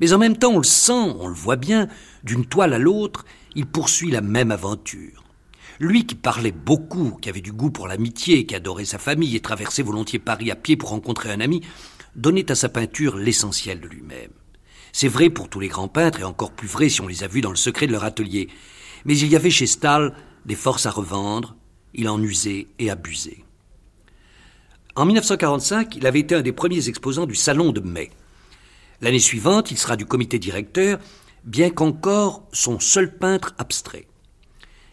Mais 0.00 0.14
en 0.14 0.18
même 0.18 0.38
temps, 0.38 0.52
on 0.54 0.60
le 0.60 0.64
sent, 0.64 1.12
on 1.20 1.28
le 1.28 1.34
voit 1.34 1.56
bien, 1.56 1.88
d'une 2.22 2.46
toile 2.46 2.72
à 2.72 2.78
l'autre, 2.78 3.26
il 3.54 3.66
poursuit 3.66 4.10
la 4.10 4.22
même 4.22 4.50
aventure. 4.50 5.23
Lui 5.80 6.06
qui 6.06 6.14
parlait 6.14 6.52
beaucoup, 6.52 7.18
qui 7.20 7.28
avait 7.28 7.40
du 7.40 7.52
goût 7.52 7.70
pour 7.70 7.88
l'amitié, 7.88 8.46
qui 8.46 8.54
adorait 8.54 8.84
sa 8.84 8.98
famille 8.98 9.34
et 9.34 9.40
traversait 9.40 9.82
volontiers 9.82 10.18
Paris 10.18 10.50
à 10.50 10.56
pied 10.56 10.76
pour 10.76 10.90
rencontrer 10.90 11.32
un 11.32 11.40
ami, 11.40 11.62
donnait 12.14 12.50
à 12.50 12.54
sa 12.54 12.68
peinture 12.68 13.16
l'essentiel 13.16 13.80
de 13.80 13.88
lui-même. 13.88 14.30
C'est 14.92 15.08
vrai 15.08 15.30
pour 15.30 15.48
tous 15.48 15.58
les 15.58 15.68
grands 15.68 15.88
peintres 15.88 16.20
et 16.20 16.24
encore 16.24 16.52
plus 16.52 16.68
vrai 16.68 16.88
si 16.88 17.00
on 17.00 17.08
les 17.08 17.24
a 17.24 17.26
vus 17.26 17.40
dans 17.40 17.50
le 17.50 17.56
secret 17.56 17.88
de 17.88 17.92
leur 17.92 18.04
atelier. 18.04 18.48
Mais 19.04 19.18
il 19.18 19.28
y 19.28 19.36
avait 19.36 19.50
chez 19.50 19.66
Stahl 19.66 20.14
des 20.46 20.54
forces 20.54 20.86
à 20.86 20.90
revendre, 20.90 21.56
il 21.94 22.08
en 22.08 22.22
usait 22.22 22.68
et 22.78 22.90
abusait. 22.90 23.44
En 24.94 25.04
1945, 25.06 25.96
il 25.96 26.06
avait 26.06 26.20
été 26.20 26.36
un 26.36 26.42
des 26.42 26.52
premiers 26.52 26.88
exposants 26.88 27.26
du 27.26 27.34
Salon 27.34 27.72
de 27.72 27.80
mai. 27.80 28.10
L'année 29.00 29.18
suivante, 29.18 29.72
il 29.72 29.78
sera 29.78 29.96
du 29.96 30.06
comité 30.06 30.38
directeur, 30.38 31.00
bien 31.42 31.70
qu'encore 31.70 32.46
son 32.52 32.78
seul 32.78 33.18
peintre 33.18 33.54
abstrait. 33.58 34.06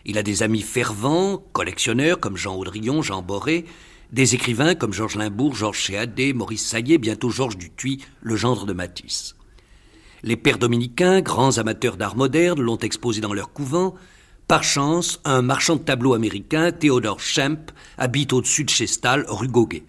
Il 0.06 0.18
a 0.18 0.24
des 0.24 0.44
amis 0.44 0.62
fervents, 0.62 1.44
collectionneurs 1.54 2.20
comme 2.20 2.38
Jean 2.38 2.56
Audrillon, 2.56 3.02
Jean 3.02 3.22
Boré, 3.22 3.66
des 4.12 4.36
écrivains 4.36 4.76
comme 4.76 4.94
Georges 4.94 5.16
Limbourg, 5.16 5.56
Georges 5.56 5.80
Chéadé, 5.80 6.34
Maurice 6.34 6.66
Saillet, 6.66 6.98
bientôt 6.98 7.30
Georges 7.30 7.58
Dutuy, 7.58 8.00
le 8.22 8.36
gendre 8.36 8.66
de 8.66 8.74
Matisse. 8.74 9.36
Les 10.24 10.38
pères 10.38 10.58
dominicains, 10.60 11.22
grands 11.22 11.58
amateurs 11.58 11.98
d'art 11.98 12.16
moderne, 12.16 12.62
l'ont 12.62 12.78
exposé 12.78 13.22
dans 13.22 13.34
leur 13.34 13.54
couvent. 13.54 13.96
Par 14.48 14.64
chance, 14.64 15.20
un 15.24 15.42
marchand 15.42 15.78
de 15.78 15.82
tableaux 15.82 16.14
américain, 16.14 16.72
Theodore 16.72 17.20
Schemp, 17.20 17.72
habite 17.98 18.34
au-dessus 18.34 18.66
de 18.66 18.70
chez 18.70 18.88
Stahl, 18.88 19.26
rue 19.28 19.48
Goguet. 19.48 19.84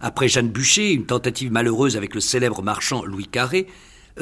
Après 0.00 0.28
Jeanne 0.28 0.50
Bûcher, 0.50 0.92
une 0.92 1.06
tentative 1.06 1.50
malheureuse 1.50 1.96
avec 1.96 2.14
le 2.14 2.20
célèbre 2.20 2.62
marchand 2.62 3.04
Louis 3.04 3.26
Carré, 3.26 3.66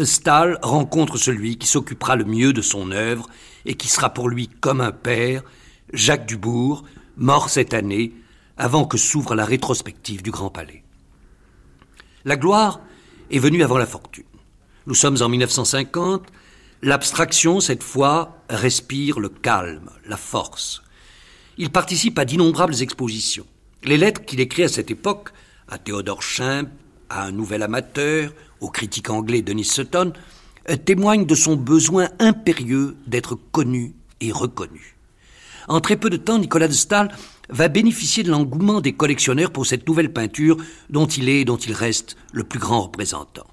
Stahl 0.03 0.59
rencontre 0.63 1.17
celui 1.19 1.57
qui 1.57 1.69
s'occupera 1.69 2.17
le 2.17 2.25
mieux 2.25 2.53
de 2.53 2.63
son 2.63 2.91
œuvre 2.91 3.29
et 3.65 3.75
qui 3.75 3.89
sera 3.89 4.13
pour 4.13 4.29
lui 4.29 4.49
comme 4.49 4.81
un 4.81 4.91
père, 4.91 5.43
Jacques 5.93 6.27
Dubourg, 6.27 6.85
mort 7.17 7.49
cette 7.49 7.75
année, 7.75 8.13
avant 8.57 8.85
que 8.85 8.99
s'ouvre 8.99 9.35
la 9.35 9.45
rétrospective 9.45 10.23
du 10.23 10.31
Grand 10.31 10.51
Palais. 10.51 10.83
La 12.25 12.37
gloire 12.37 12.81
est 13.31 13.39
venue 13.39 13.63
avant 13.63 13.79
la 13.79 13.87
fortune. 13.87 14.25
Nous 14.87 14.95
sommes 14.95 15.19
en 15.21 15.29
1950, 15.29 16.27
l'abstraction, 16.83 17.61
cette 17.61 17.83
fois, 17.83 18.43
respire 18.51 19.21
le 19.21 19.29
calme, 19.29 19.91
la 20.07 20.17
force. 20.17 20.83
Il 21.57 21.71
participe 21.71 22.19
à 22.19 22.25
d'innombrables 22.25 22.83
expositions. 22.83 23.47
Les 23.85 23.97
lettres 23.97 24.25
qu'il 24.25 24.41
écrit 24.41 24.65
à 24.65 24.69
cette 24.69 24.91
époque 24.91 25.31
à 25.69 25.79
Théodore 25.79 26.23
Schimp, 26.23 26.69
à 27.09 27.25
un 27.25 27.33
nouvel 27.33 27.63
amateur, 27.63 28.33
au 28.65 28.71
critique 28.71 29.11
anglais 29.11 29.43
Denis 29.43 29.65
Sutton, 29.65 30.13
euh, 30.71 30.77
témoigne 30.77 31.27
de 31.27 31.35
son 31.35 31.55
besoin 31.55 32.09
impérieux 32.19 32.97
d'être 33.07 33.35
connu 33.53 33.95
et 34.21 34.33
reconnu. 34.33 34.97
En 35.69 35.81
très 35.81 35.97
peu 35.97 36.11
de 36.11 36.17
temps, 36.17 36.39
Nicolas 36.39 36.69
de 36.69 36.73
Stahl 36.73 37.09
va 37.51 37.69
bénéficier 37.69 38.23
de 38.23 38.31
l'engouement 38.31 38.81
des 38.81 38.95
collectionneurs 38.95 39.51
pour 39.51 39.67
cette 39.67 39.87
nouvelle 39.87 40.13
peinture 40.13 40.57
dont 40.89 41.07
il 41.07 41.29
est 41.29 41.41
et 41.41 41.45
dont 41.45 41.57
il 41.57 41.73
reste 41.73 42.17
le 42.33 42.45
plus 42.45 42.59
grand 42.59 42.83
représentant. 42.83 43.47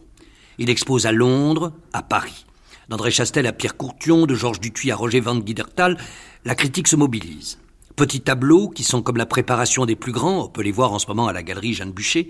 Il 0.57 0.69
expose 0.69 1.05
à 1.05 1.11
Londres, 1.11 1.73
à 1.91 2.01
Paris. 2.01 2.45
D'André 2.87 3.11
Chastel 3.11 3.47
à 3.47 3.53
Pierre 3.53 3.77
Courtion, 3.77 4.25
de 4.25 4.35
Georges 4.35 4.59
Dutuy 4.59 4.91
à 4.91 4.95
Roger 4.95 5.19
Van 5.19 5.37
Guidertal, 5.37 5.97
la 6.45 6.55
critique 6.55 6.87
se 6.87 6.95
mobilise. 6.95 7.57
Petits 7.95 8.21
tableaux 8.21 8.69
qui 8.69 8.83
sont 8.83 9.01
comme 9.01 9.17
la 9.17 9.25
préparation 9.25 9.85
des 9.85 9.95
plus 9.95 10.11
grands, 10.11 10.45
on 10.45 10.47
peut 10.47 10.61
les 10.61 10.71
voir 10.71 10.93
en 10.93 10.99
ce 10.99 11.07
moment 11.07 11.27
à 11.27 11.33
la 11.33 11.43
galerie 11.43 11.73
Jeanne 11.73 11.91
Bûcher, 11.91 12.29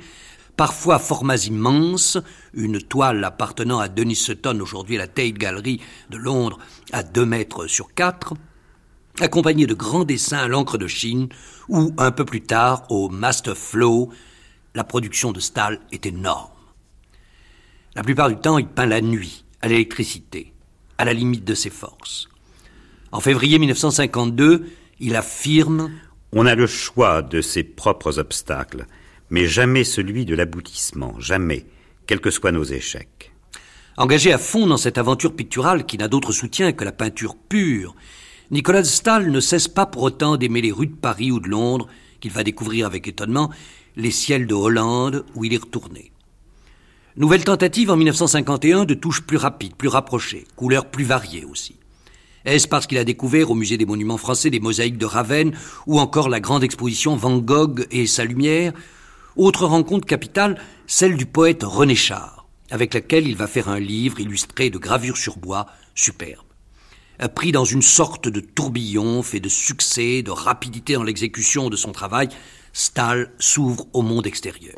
parfois 0.55 0.99
formats 0.99 1.47
immenses, 1.47 2.17
une 2.53 2.81
toile 2.81 3.23
appartenant 3.23 3.79
à 3.79 3.87
Denis 3.87 4.15
Sutton, 4.15 4.59
aujourd'hui 4.59 4.95
à 4.95 4.99
la 4.99 5.07
Tate 5.07 5.33
Gallery 5.33 5.81
de 6.09 6.17
Londres, 6.17 6.59
à 6.91 7.03
deux 7.03 7.25
mètres 7.25 7.67
sur 7.67 7.93
quatre, 7.93 8.33
accompagnée 9.19 9.67
de 9.67 9.73
grands 9.73 10.03
dessins 10.03 10.39
à 10.39 10.47
l'encre 10.47 10.77
de 10.77 10.87
Chine, 10.87 11.29
ou 11.69 11.93
un 11.97 12.11
peu 12.11 12.25
plus 12.25 12.41
tard 12.41 12.85
au 12.89 13.09
Master 13.09 13.57
Flow, 13.57 14.11
la 14.75 14.83
production 14.83 15.31
de 15.31 15.39
Stahl 15.39 15.79
est 15.91 16.05
énorme. 16.05 16.51
La 17.95 18.03
plupart 18.03 18.29
du 18.29 18.37
temps, 18.37 18.57
il 18.57 18.67
peint 18.67 18.85
la 18.85 19.01
nuit, 19.01 19.43
à 19.61 19.67
l'électricité, 19.67 20.53
à 20.97 21.05
la 21.05 21.13
limite 21.13 21.43
de 21.43 21.53
ses 21.53 21.69
forces. 21.69 22.29
En 23.11 23.19
février 23.19 23.59
1952, 23.59 24.65
il 24.99 25.15
affirme 25.15 25.91
On 26.31 26.45
a 26.45 26.55
le 26.55 26.67
choix 26.67 27.21
de 27.21 27.41
ses 27.41 27.63
propres 27.63 28.19
obstacles, 28.19 28.85
mais 29.31 29.47
jamais 29.47 29.85
celui 29.85 30.25
de 30.25 30.35
l'aboutissement, 30.35 31.15
jamais, 31.17 31.65
quels 32.05 32.19
que 32.19 32.29
soient 32.29 32.51
nos 32.51 32.65
échecs. 32.65 33.31
Engagé 33.97 34.31
à 34.33 34.37
fond 34.37 34.67
dans 34.67 34.77
cette 34.77 34.97
aventure 34.97 35.35
picturale 35.35 35.85
qui 35.85 35.97
n'a 35.97 36.09
d'autre 36.09 36.33
soutien 36.33 36.73
que 36.73 36.83
la 36.83 36.91
peinture 36.91 37.35
pure, 37.35 37.95
Nicolas 38.51 38.83
Stahl 38.83 39.31
ne 39.31 39.39
cesse 39.39 39.69
pas 39.69 39.85
pour 39.85 40.03
autant 40.03 40.35
d'aimer 40.35 40.61
les 40.61 40.73
rues 40.73 40.87
de 40.87 40.95
Paris 40.95 41.31
ou 41.31 41.39
de 41.39 41.47
Londres, 41.47 41.87
qu'il 42.19 42.31
va 42.31 42.43
découvrir 42.43 42.85
avec 42.85 43.07
étonnement, 43.07 43.49
les 43.95 44.11
ciels 44.11 44.47
de 44.47 44.53
Hollande 44.53 45.25
où 45.35 45.45
il 45.45 45.53
est 45.53 45.63
retourné. 45.63 46.11
Nouvelle 47.15 47.45
tentative 47.45 47.89
en 47.89 47.95
1951 47.95 48.83
de 48.83 48.93
touches 48.93 49.21
plus 49.21 49.37
rapides, 49.37 49.75
plus 49.75 49.87
rapprochées, 49.87 50.45
couleurs 50.57 50.91
plus 50.91 51.05
variées 51.05 51.45
aussi. 51.45 51.77
Est-ce 52.43 52.67
parce 52.67 52.87
qu'il 52.87 52.97
a 52.97 53.03
découvert 53.05 53.51
au 53.51 53.55
musée 53.55 53.77
des 53.77 53.85
monuments 53.85 54.17
français 54.17 54.49
des 54.49 54.59
mosaïques 54.59 54.97
de 54.97 55.05
Ravenne 55.05 55.53
ou 55.87 55.99
encore 55.99 56.27
la 56.27 56.39
grande 56.39 56.63
exposition 56.63 57.15
Van 57.15 57.37
Gogh 57.37 57.85
et 57.91 58.07
sa 58.07 58.25
lumière 58.25 58.73
Autre 59.37 59.65
rencontre 59.65 60.05
capitale, 60.05 60.59
celle 60.87 61.15
du 61.15 61.25
poète 61.25 61.63
René 61.63 61.95
Char, 61.95 62.47
avec 62.69 62.93
laquelle 62.93 63.27
il 63.27 63.37
va 63.37 63.47
faire 63.47 63.69
un 63.69 63.79
livre 63.79 64.19
illustré 64.19 64.69
de 64.69 64.77
gravures 64.77 65.17
sur 65.17 65.37
bois 65.37 65.67
superbe. 65.95 66.45
Pris 67.35 67.51
dans 67.51 67.65
une 67.65 67.81
sorte 67.81 68.27
de 68.27 68.39
tourbillon 68.39 69.23
fait 69.23 69.39
de 69.39 69.47
succès, 69.47 70.21
de 70.21 70.31
rapidité 70.31 70.93
dans 70.93 71.03
l'exécution 71.03 71.69
de 71.69 71.75
son 71.75 71.91
travail, 71.91 72.29
Stahl 72.73 73.31
s'ouvre 73.39 73.87
au 73.93 74.01
monde 74.01 74.27
extérieur. 74.27 74.75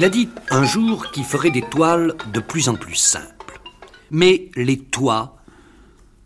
Il 0.00 0.04
a 0.04 0.08
dit 0.08 0.30
un 0.48 0.64
jour 0.64 1.10
qu'il 1.10 1.24
ferait 1.24 1.50
des 1.50 1.60
toiles 1.60 2.14
de 2.32 2.40
plus 2.40 2.70
en 2.70 2.74
plus 2.74 2.94
simples. 2.94 3.60
Mais 4.10 4.50
les 4.56 4.78
toits, 4.78 5.36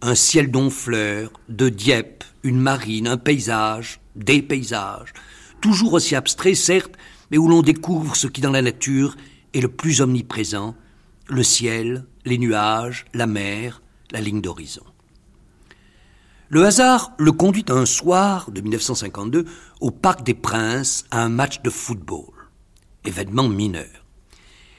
un 0.00 0.14
ciel 0.14 0.52
d'onfleur, 0.52 1.32
de 1.48 1.70
Dieppe, 1.70 2.22
une 2.44 2.60
marine, 2.60 3.08
un 3.08 3.16
paysage, 3.16 3.98
des 4.14 4.42
paysages, 4.42 5.12
toujours 5.60 5.94
aussi 5.94 6.14
abstraits 6.14 6.54
certes, 6.54 6.94
mais 7.32 7.36
où 7.36 7.48
l'on 7.48 7.62
découvre 7.62 8.14
ce 8.14 8.28
qui 8.28 8.40
dans 8.40 8.52
la 8.52 8.62
nature 8.62 9.16
est 9.54 9.60
le 9.60 9.66
plus 9.66 10.00
omniprésent, 10.00 10.76
le 11.26 11.42
ciel, 11.42 12.04
les 12.24 12.38
nuages, 12.38 13.06
la 13.12 13.26
mer, 13.26 13.82
la 14.12 14.20
ligne 14.20 14.40
d'horizon. 14.40 14.84
Le 16.48 16.64
hasard 16.64 17.10
le 17.18 17.32
conduit 17.32 17.64
un 17.70 17.86
soir 17.86 18.52
de 18.52 18.60
1952 18.60 19.46
au 19.80 19.90
Parc 19.90 20.22
des 20.22 20.34
Princes 20.34 21.06
à 21.10 21.24
un 21.24 21.28
match 21.28 21.60
de 21.62 21.70
football. 21.70 22.33
Événement 23.04 23.48
mineur. 23.48 24.04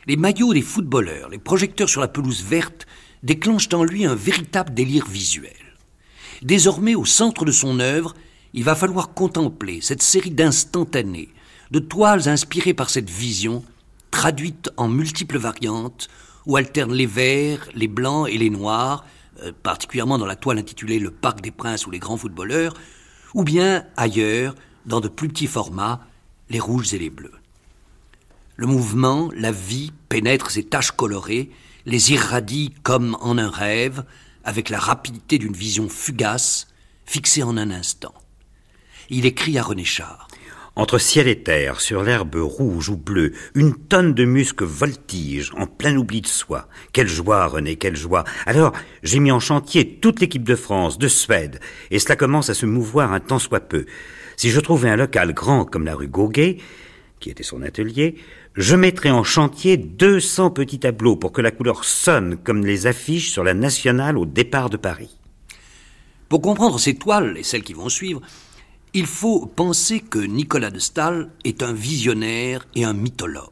Les 0.08 0.18
maillots 0.18 0.54
des 0.54 0.62
footballeurs, 0.62 1.30
les 1.30 1.38
projecteurs 1.38 1.90
sur 1.90 2.02
la 2.02 2.08
pelouse 2.08 2.44
verte 2.44 2.88
déclenchent 3.22 3.74
en 3.74 3.84
lui 3.84 4.06
un 4.06 4.16
véritable 4.16 4.74
délire 4.74 5.06
visuel. 5.08 5.54
Désormais, 6.42 6.96
au 6.96 7.06
centre 7.06 7.46
de 7.46 7.52
son 7.52 7.80
œuvre, 7.80 8.16
il 8.54 8.64
va 8.64 8.76
falloir 8.76 9.14
contempler 9.14 9.80
cette 9.82 10.02
série 10.02 10.32
d'instantanés, 10.32 11.30
de 11.72 11.80
toiles 11.80 12.30
inspirées 12.30 12.74
par 12.74 12.90
cette 12.90 13.10
vision, 13.10 13.64
traduites 14.12 14.72
en 14.78 14.88
multiples 14.88 15.38
variantes, 15.38 16.08
où 16.46 16.58
alternent 16.58 16.94
les 16.94 17.06
verts, 17.06 17.68
les 17.76 17.88
blancs 17.88 18.28
et 18.30 18.38
les 18.38 18.50
noirs, 18.50 19.06
euh, 19.44 19.52
particulièrement 19.64 20.18
dans 20.18 20.26
la 20.26 20.36
toile 20.36 20.60
intitulée 20.60 21.00
Le 21.00 21.12
Parc 21.12 21.42
des 21.42 21.52
Princes 21.52 21.86
ou 21.86 21.92
les 21.92 22.00
grands 22.00 22.18
footballeurs, 22.18 22.76
ou 23.34 23.44
bien 23.44 23.86
ailleurs, 23.98 24.56
dans 24.86 25.02
de 25.02 25.10
plus 25.10 25.28
petits 25.28 25.48
formats, 25.48 26.02
les 26.50 26.60
rouges 26.60 26.94
et 26.94 27.00
les 27.00 27.10
bleus. 27.10 27.34
Le 28.58 28.68
mouvement, 28.68 29.30
la 29.36 29.52
vie 29.52 29.92
pénètre 30.08 30.50
ces 30.50 30.64
taches 30.64 30.92
colorées, 30.92 31.50
les 31.86 32.14
irradie 32.14 32.74
comme 32.84 33.18
en 33.20 33.38
un 33.38 33.50
rêve, 33.50 34.06
avec 34.46 34.70
la 34.70 34.80
rapidité 34.80 35.38
d'une 35.38 35.54
vision 35.54 35.90
fugace, 35.90 36.68
fixée 37.06 37.44
en 37.44 37.58
un 37.58 37.70
instant. 37.70 38.14
Il 39.10 39.26
écrit 39.26 39.58
à 39.58 39.64
René 39.64 39.84
Char. 39.84 40.30
Entre 40.78 41.00
ciel 41.00 41.28
et 41.28 41.42
terre, 41.44 41.82
sur 41.82 42.04
l'herbe 42.04 42.36
rouge 42.36 42.90
ou 42.90 42.98
bleue, 42.98 43.34
une 43.56 43.76
tonne 43.76 44.14
de 44.14 44.24
musc 44.24 44.62
voltige, 44.62 45.52
en 45.58 45.68
plein 45.68 45.96
oubli 45.96 46.22
de 46.22 46.28
soi. 46.28 46.68
Quelle 46.94 47.08
joie, 47.08 47.48
René, 47.48 47.76
quelle 47.76 47.96
joie. 47.96 48.24
Alors, 48.46 48.72
j'ai 49.04 49.20
mis 49.20 49.32
en 49.32 49.40
chantier 49.40 50.00
toute 50.02 50.22
l'équipe 50.22 50.44
de 50.44 50.56
France, 50.56 50.98
de 50.98 51.08
Suède, 51.10 51.60
et 51.92 52.00
cela 52.00 52.16
commence 52.16 52.50
à 52.50 52.54
se 52.54 52.66
mouvoir 52.66 53.12
un 53.12 53.20
tant 53.20 53.40
soit 53.40 53.62
peu. 53.62 53.86
Si 54.38 54.50
je 54.50 54.60
trouvais 54.60 54.90
un 54.90 54.98
local 54.98 55.34
grand 55.34 55.66
comme 55.66 55.86
la 55.86 55.96
rue 55.96 56.10
Gauguet, 56.10 56.58
qui 57.20 57.30
était 57.30 57.44
son 57.44 57.62
atelier, 57.62 58.16
je 58.56 58.76
mettrais 58.78 59.12
en 59.12 59.24
chantier 59.24 59.76
200 59.76 60.52
petits 60.52 60.80
tableaux 60.80 61.18
pour 61.18 61.34
que 61.34 61.42
la 61.42 61.52
couleur 61.52 61.84
sonne 61.84 62.38
comme 62.38 62.66
les 62.66 62.88
affiches 62.88 63.32
sur 63.32 63.44
la 63.44 63.54
nationale 63.54 64.18
au 64.18 64.26
départ 64.26 64.70
de 64.70 64.78
Paris. 64.78 65.18
Pour 66.30 66.42
comprendre 66.42 66.80
ces 66.80 66.96
toiles 66.96 67.38
et 67.38 67.44
celles 67.44 67.64
qui 67.64 67.74
vont 67.74 67.90
suivre, 67.90 68.22
il 68.94 69.08
faut 69.08 69.46
penser 69.46 70.00
que 70.00 70.20
Nicolas 70.20 70.72
de 70.72 70.80
Stahl 70.80 71.30
est 71.44 71.64
un 71.64 71.74
visionnaire 71.74 72.66
et 72.76 72.86
un 72.86 72.94
mythologue. 72.94 73.50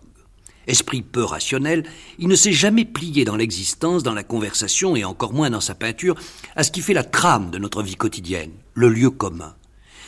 Esprit 0.67 1.01
peu 1.01 1.23
rationnel, 1.23 1.83
il 2.17 2.29
ne 2.29 2.35
s'est 2.35 2.53
jamais 2.53 2.85
plié 2.85 3.25
dans 3.25 3.35
l'existence, 3.35 4.03
dans 4.03 4.13
la 4.13 4.23
conversation 4.23 4.95
et 4.95 5.03
encore 5.03 5.33
moins 5.33 5.49
dans 5.49 5.59
sa 5.59 5.75
peinture 5.75 6.15
à 6.55 6.63
ce 6.63 6.71
qui 6.71 6.79
fait 6.79 6.93
la 6.93 7.03
trame 7.03 7.51
de 7.51 7.57
notre 7.57 7.83
vie 7.83 7.97
quotidienne, 7.97 8.53
le 8.73 8.87
lieu 8.87 9.09
commun. 9.09 9.53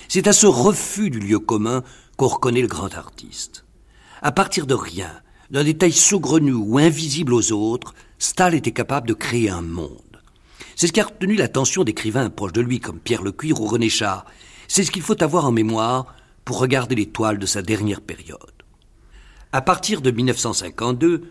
C'est 0.07 0.27
à 0.27 0.33
ce 0.33 0.47
refus 0.47 1.09
du 1.09 1.19
lieu 1.19 1.39
commun 1.39 1.83
qu'on 2.15 2.27
reconnaît 2.27 2.61
le 2.61 2.67
grand 2.67 2.95
artiste. 2.95 3.64
À 4.25 4.31
partir 4.31 4.65
de 4.65 4.73
rien, 4.73 5.21
d'un 5.51 5.63
détail 5.63 5.91
saugrenu 5.91 6.51
ou 6.51 6.79
invisible 6.79 7.31
aux 7.31 7.51
autres, 7.51 7.93
Stahl 8.17 8.55
était 8.55 8.71
capable 8.71 9.07
de 9.07 9.13
créer 9.13 9.51
un 9.51 9.61
monde. 9.61 10.19
C'est 10.75 10.87
ce 10.87 10.93
qui 10.93 10.99
a 10.99 11.05
retenu 11.05 11.35
l'attention 11.35 11.83
d'écrivains 11.83 12.31
proches 12.31 12.53
de 12.53 12.61
lui 12.61 12.79
comme 12.79 12.99
Pierre 12.99 13.21
Lecuir 13.21 13.61
ou 13.61 13.67
René 13.67 13.87
Char, 13.87 14.25
c'est 14.67 14.83
ce 14.83 14.89
qu'il 14.89 15.03
faut 15.03 15.21
avoir 15.21 15.45
en 15.45 15.51
mémoire 15.51 16.15
pour 16.43 16.57
regarder 16.57 16.95
les 16.95 17.05
toiles 17.05 17.37
de 17.37 17.45
sa 17.45 17.61
dernière 17.61 18.01
période. 18.01 18.39
À 19.51 19.61
partir 19.61 20.01
de 20.01 20.09
1952, 20.09 21.29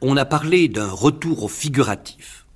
on 0.00 0.16
a 0.16 0.24
parlé 0.24 0.68
d'un 0.68 0.88
retour 0.88 1.42
au 1.42 1.48
figuratif. 1.48 2.46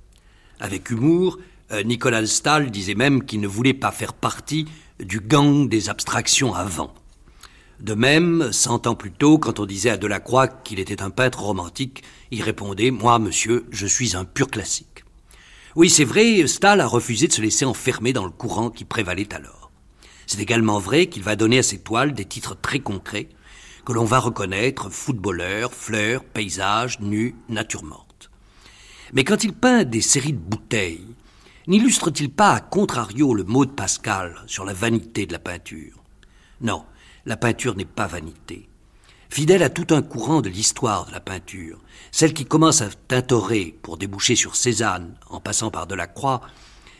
Avec 0.61 0.89
humour, 0.89 1.37
euh, 1.73 1.83
Nicolas 1.83 2.25
Stahl 2.27 2.71
disait 2.71 2.95
même 2.95 3.25
qu'il 3.25 3.41
ne 3.41 3.47
voulait 3.47 3.73
pas 3.73 3.91
faire 3.91 4.13
partie 4.13 4.69
du 5.01 5.19
gang 5.19 5.67
des 5.67 5.89
abstractions 5.89 6.55
avant. 6.55 6.93
De 7.79 7.93
même, 7.93 8.51
cent 8.53 8.87
ans 8.87 8.95
plus 8.95 9.11
tôt, 9.11 9.37
quand 9.37 9.59
on 9.59 9.65
disait 9.65 9.89
à 9.89 9.97
Delacroix 9.97 10.47
qu'il 10.47 10.79
était 10.79 11.01
un 11.01 11.09
peintre 11.09 11.41
romantique, 11.41 12.03
il 12.31 12.41
répondait 12.41 12.91
Moi, 12.91 13.19
monsieur, 13.19 13.65
je 13.69 13.85
suis 13.85 14.15
un 14.15 14.23
pur 14.23 14.47
classique. 14.47 15.03
Oui, 15.75 15.89
c'est 15.89 16.05
vrai, 16.05 16.47
Stahl 16.47 16.79
a 16.79 16.87
refusé 16.87 17.27
de 17.27 17.33
se 17.33 17.41
laisser 17.41 17.65
enfermer 17.65 18.13
dans 18.13 18.23
le 18.23 18.31
courant 18.31 18.69
qui 18.69 18.85
prévalait 18.85 19.33
alors. 19.33 19.71
C'est 20.25 20.39
également 20.39 20.79
vrai 20.79 21.07
qu'il 21.07 21.21
va 21.23 21.35
donner 21.35 21.59
à 21.59 21.63
ses 21.63 21.79
toiles 21.79 22.13
des 22.13 22.25
titres 22.25 22.55
très 22.59 22.79
concrets 22.79 23.27
que 23.85 23.93
l'on 23.93 24.05
va 24.05 24.19
reconnaître 24.19 24.89
footballeur, 24.89 25.73
fleurs, 25.73 26.23
paysages, 26.23 26.99
nus, 27.01 27.35
nature 27.49 27.83
morte. 27.83 28.31
Mais 29.13 29.23
quand 29.23 29.43
il 29.43 29.53
peint 29.53 29.83
des 29.83 30.01
séries 30.01 30.33
de 30.33 30.39
bouteilles, 30.39 31.13
n'illustre-t-il 31.67 32.31
pas 32.31 32.53
à 32.53 32.61
contrario 32.61 33.33
le 33.33 33.43
mot 33.43 33.65
de 33.65 33.71
Pascal 33.71 34.35
sur 34.47 34.65
la 34.65 34.73
vanité 34.73 35.25
de 35.25 35.33
la 35.33 35.39
peinture? 35.39 36.01
Non, 36.61 36.85
la 37.25 37.37
peinture 37.37 37.75
n'est 37.75 37.85
pas 37.85 38.07
vanité. 38.07 38.67
Fidèle 39.29 39.63
à 39.63 39.69
tout 39.69 39.87
un 39.93 40.01
courant 40.01 40.41
de 40.41 40.49
l'histoire 40.49 41.07
de 41.07 41.11
la 41.11 41.19
peinture, 41.19 41.79
celle 42.11 42.33
qui 42.33 42.45
commence 42.45 42.81
à 42.81 42.89
tintorer 43.07 43.77
pour 43.81 43.97
déboucher 43.97 44.35
sur 44.35 44.55
Cézanne 44.55 45.15
en 45.29 45.39
passant 45.39 45.71
par 45.71 45.87
Delacroix, 45.87 46.41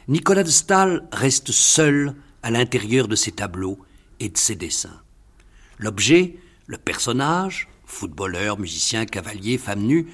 Nicolas 0.08 0.44
de 0.44 0.50
Stahl 0.50 1.08
reste 1.12 1.52
seul 1.52 2.16
à 2.44 2.52
l'intérieur 2.52 3.08
de 3.08 3.16
ses 3.16 3.32
tableaux 3.32 3.80
et 4.20 4.30
de 4.30 4.38
ses 4.38 4.56
dessins. 4.56 5.02
L'objet, 5.78 6.38
le 6.68 6.78
personnage, 6.78 7.68
footballeur, 7.86 8.60
musicien, 8.60 9.06
cavalier, 9.06 9.58
femme 9.58 9.84
nue, 9.84 10.08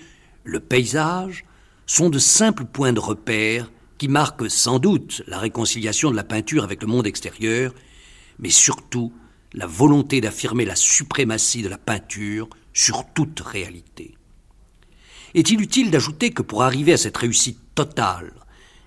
le 0.44 0.60
paysage, 0.60 1.46
sont 1.86 2.10
de 2.10 2.20
simples 2.20 2.66
points 2.66 2.94
de 2.94 3.00
repère 3.00 3.72
qui 3.98 4.08
marquent 4.08 4.50
sans 4.50 4.80
doute 4.80 5.24
la 5.28 5.40
réconciliation 5.40 6.10
de 6.12 6.16
la 6.16 6.24
peinture 6.24 6.64
avec 6.64 6.82
le 6.82 6.88
monde 6.88 7.08
extérieur, 7.08 7.74
mais 8.40 8.50
surtout 8.50 9.14
la 9.54 9.68
volonté 9.68 10.22
d'affirmer 10.22 10.66
la 10.66 10.76
suprématie 10.76 11.62
de 11.62 11.70
la 11.70 11.78
peinture 11.78 12.50
sur 12.74 13.06
toute 13.14 13.40
réalité. 13.42 14.16
Est-il 15.34 15.62
utile 15.62 15.92
d'ajouter 15.92 16.32
que 16.32 16.42
pour 16.42 16.64
arriver 16.64 16.94
à 16.94 16.98
cette 16.98 17.18
réussite 17.18 17.60
totale, 17.76 18.34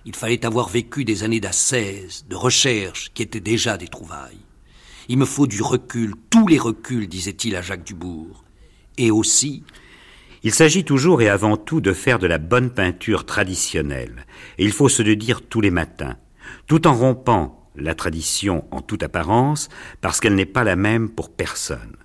il 0.05 0.15
fallait 0.15 0.45
avoir 0.45 0.69
vécu 0.69 1.03
des 1.03 1.23
années 1.23 1.39
d'ascèse, 1.39 2.25
de 2.29 2.35
recherche, 2.35 3.11
qui 3.13 3.23
étaient 3.23 3.39
déjà 3.39 3.77
des 3.77 3.87
trouvailles? 3.87 4.37
Il 5.07 5.17
me 5.17 5.25
faut 5.25 5.47
du 5.47 5.61
recul, 5.61 6.13
tous 6.29 6.47
les 6.47 6.59
reculs, 6.59 7.07
disait-il 7.07 7.55
à 7.55 7.61
Jacques 7.61 7.83
Dubourg. 7.83 8.43
Et 8.97 9.11
aussi. 9.11 9.63
Il 10.43 10.53
s'agit 10.53 10.85
toujours 10.85 11.21
et 11.21 11.29
avant 11.29 11.57
tout 11.57 11.81
de 11.81 11.93
faire 11.93 12.19
de 12.19 12.27
la 12.27 12.37
bonne 12.37 12.69
peinture 12.69 13.25
traditionnelle, 13.25 14.27
et 14.59 14.65
il 14.65 14.71
faut 14.71 14.89
se 14.89 15.01
le 15.01 15.15
dire 15.15 15.41
tous 15.41 15.61
les 15.61 15.71
matins, 15.71 16.17
tout 16.67 16.87
en 16.87 16.93
rompant 16.93 17.64
la 17.77 17.95
tradition 17.95 18.65
en 18.71 18.81
toute 18.81 19.03
apparence, 19.03 19.69
parce 20.01 20.19
qu'elle 20.19 20.35
n'est 20.35 20.45
pas 20.45 20.63
la 20.63 20.75
même 20.75 21.09
pour 21.09 21.31
personne. 21.33 21.97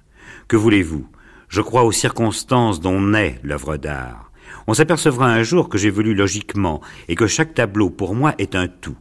Que 0.48 0.56
voulez-vous? 0.56 1.06
Je 1.48 1.60
crois 1.60 1.84
aux 1.84 1.92
circonstances 1.92 2.80
dont 2.80 3.00
naît 3.00 3.40
l'œuvre 3.42 3.76
d'art 3.76 4.30
on 4.66 4.74
s'apercevra 4.74 5.26
un 5.26 5.42
jour 5.42 5.68
que 5.68 5.78
j'évolue 5.78 6.14
logiquement 6.14 6.80
et 7.08 7.14
que 7.14 7.26
chaque 7.26 7.54
tableau 7.54 7.90
pour 7.90 8.14
moi 8.14 8.34
est 8.38 8.54
un 8.54 8.68
tout. 8.68 8.96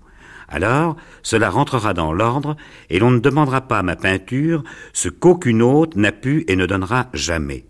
Alors, 0.47 0.95
cela 1.21 1.49
rentrera 1.49 1.93
dans 1.93 2.11
l'ordre 2.11 2.55
et 2.89 2.97
l'on 2.97 3.11
ne 3.11 3.19
demandera 3.19 3.61
pas 3.61 3.77
à 3.79 3.83
ma 3.83 3.95
peinture 3.95 4.63
ce 4.93 5.09
qu'aucune 5.09 5.61
autre 5.61 5.97
n'a 5.97 6.11
pu 6.11 6.43
et 6.47 6.55
ne 6.55 6.65
donnera 6.65 7.09
jamais. 7.13 7.67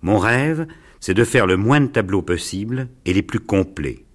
Mon 0.00 0.18
rêve, 0.18 0.66
c'est 1.00 1.14
de 1.14 1.24
faire 1.24 1.46
le 1.46 1.56
moins 1.56 1.80
de 1.80 1.86
tableaux 1.88 2.22
possible 2.22 2.88
et 3.04 3.12
les 3.12 3.22
plus 3.22 3.40
complets. 3.40 4.06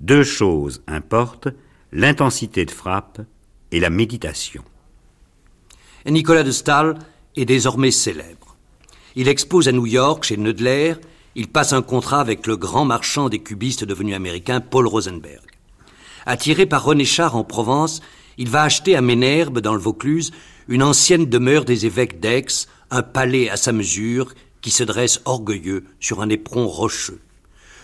Deux 0.00 0.22
choses 0.22 0.82
importent, 0.86 1.48
l'intensité 1.90 2.64
de 2.64 2.70
frappe 2.70 3.22
et 3.72 3.80
la 3.80 3.90
méditation. 3.90 4.62
Nicolas 6.06 6.44
de 6.44 6.52
Stahl 6.52 6.98
est 7.34 7.44
désormais 7.44 7.90
célèbre. 7.90 8.56
Il 9.16 9.26
expose 9.26 9.66
à 9.66 9.72
New 9.72 9.86
York 9.86 10.24
chez 10.24 10.36
Neudler 10.36 10.94
il 11.34 11.48
passe 11.48 11.72
un 11.72 11.82
contrat 11.82 12.20
avec 12.20 12.46
le 12.46 12.56
grand 12.56 12.84
marchand 12.84 13.28
des 13.28 13.38
cubistes 13.38 13.84
devenu 13.84 14.14
américain 14.14 14.60
Paul 14.60 14.86
Rosenberg. 14.86 15.44
Attiré 16.26 16.66
par 16.66 16.84
René 16.84 17.04
Char 17.04 17.36
en 17.36 17.44
Provence, 17.44 18.02
il 18.36 18.48
va 18.48 18.62
acheter 18.62 18.96
à 18.96 19.00
Ménherbe, 19.00 19.60
dans 19.60 19.74
le 19.74 19.80
Vaucluse, 19.80 20.30
une 20.68 20.82
ancienne 20.82 21.26
demeure 21.26 21.64
des 21.64 21.86
évêques 21.86 22.20
d'Aix, 22.20 22.66
un 22.90 23.02
palais 23.02 23.48
à 23.48 23.56
sa 23.56 23.72
mesure 23.72 24.34
qui 24.60 24.70
se 24.70 24.84
dresse 24.84 25.20
orgueilleux 25.24 25.84
sur 26.00 26.20
un 26.20 26.28
éperon 26.28 26.66
rocheux. 26.66 27.20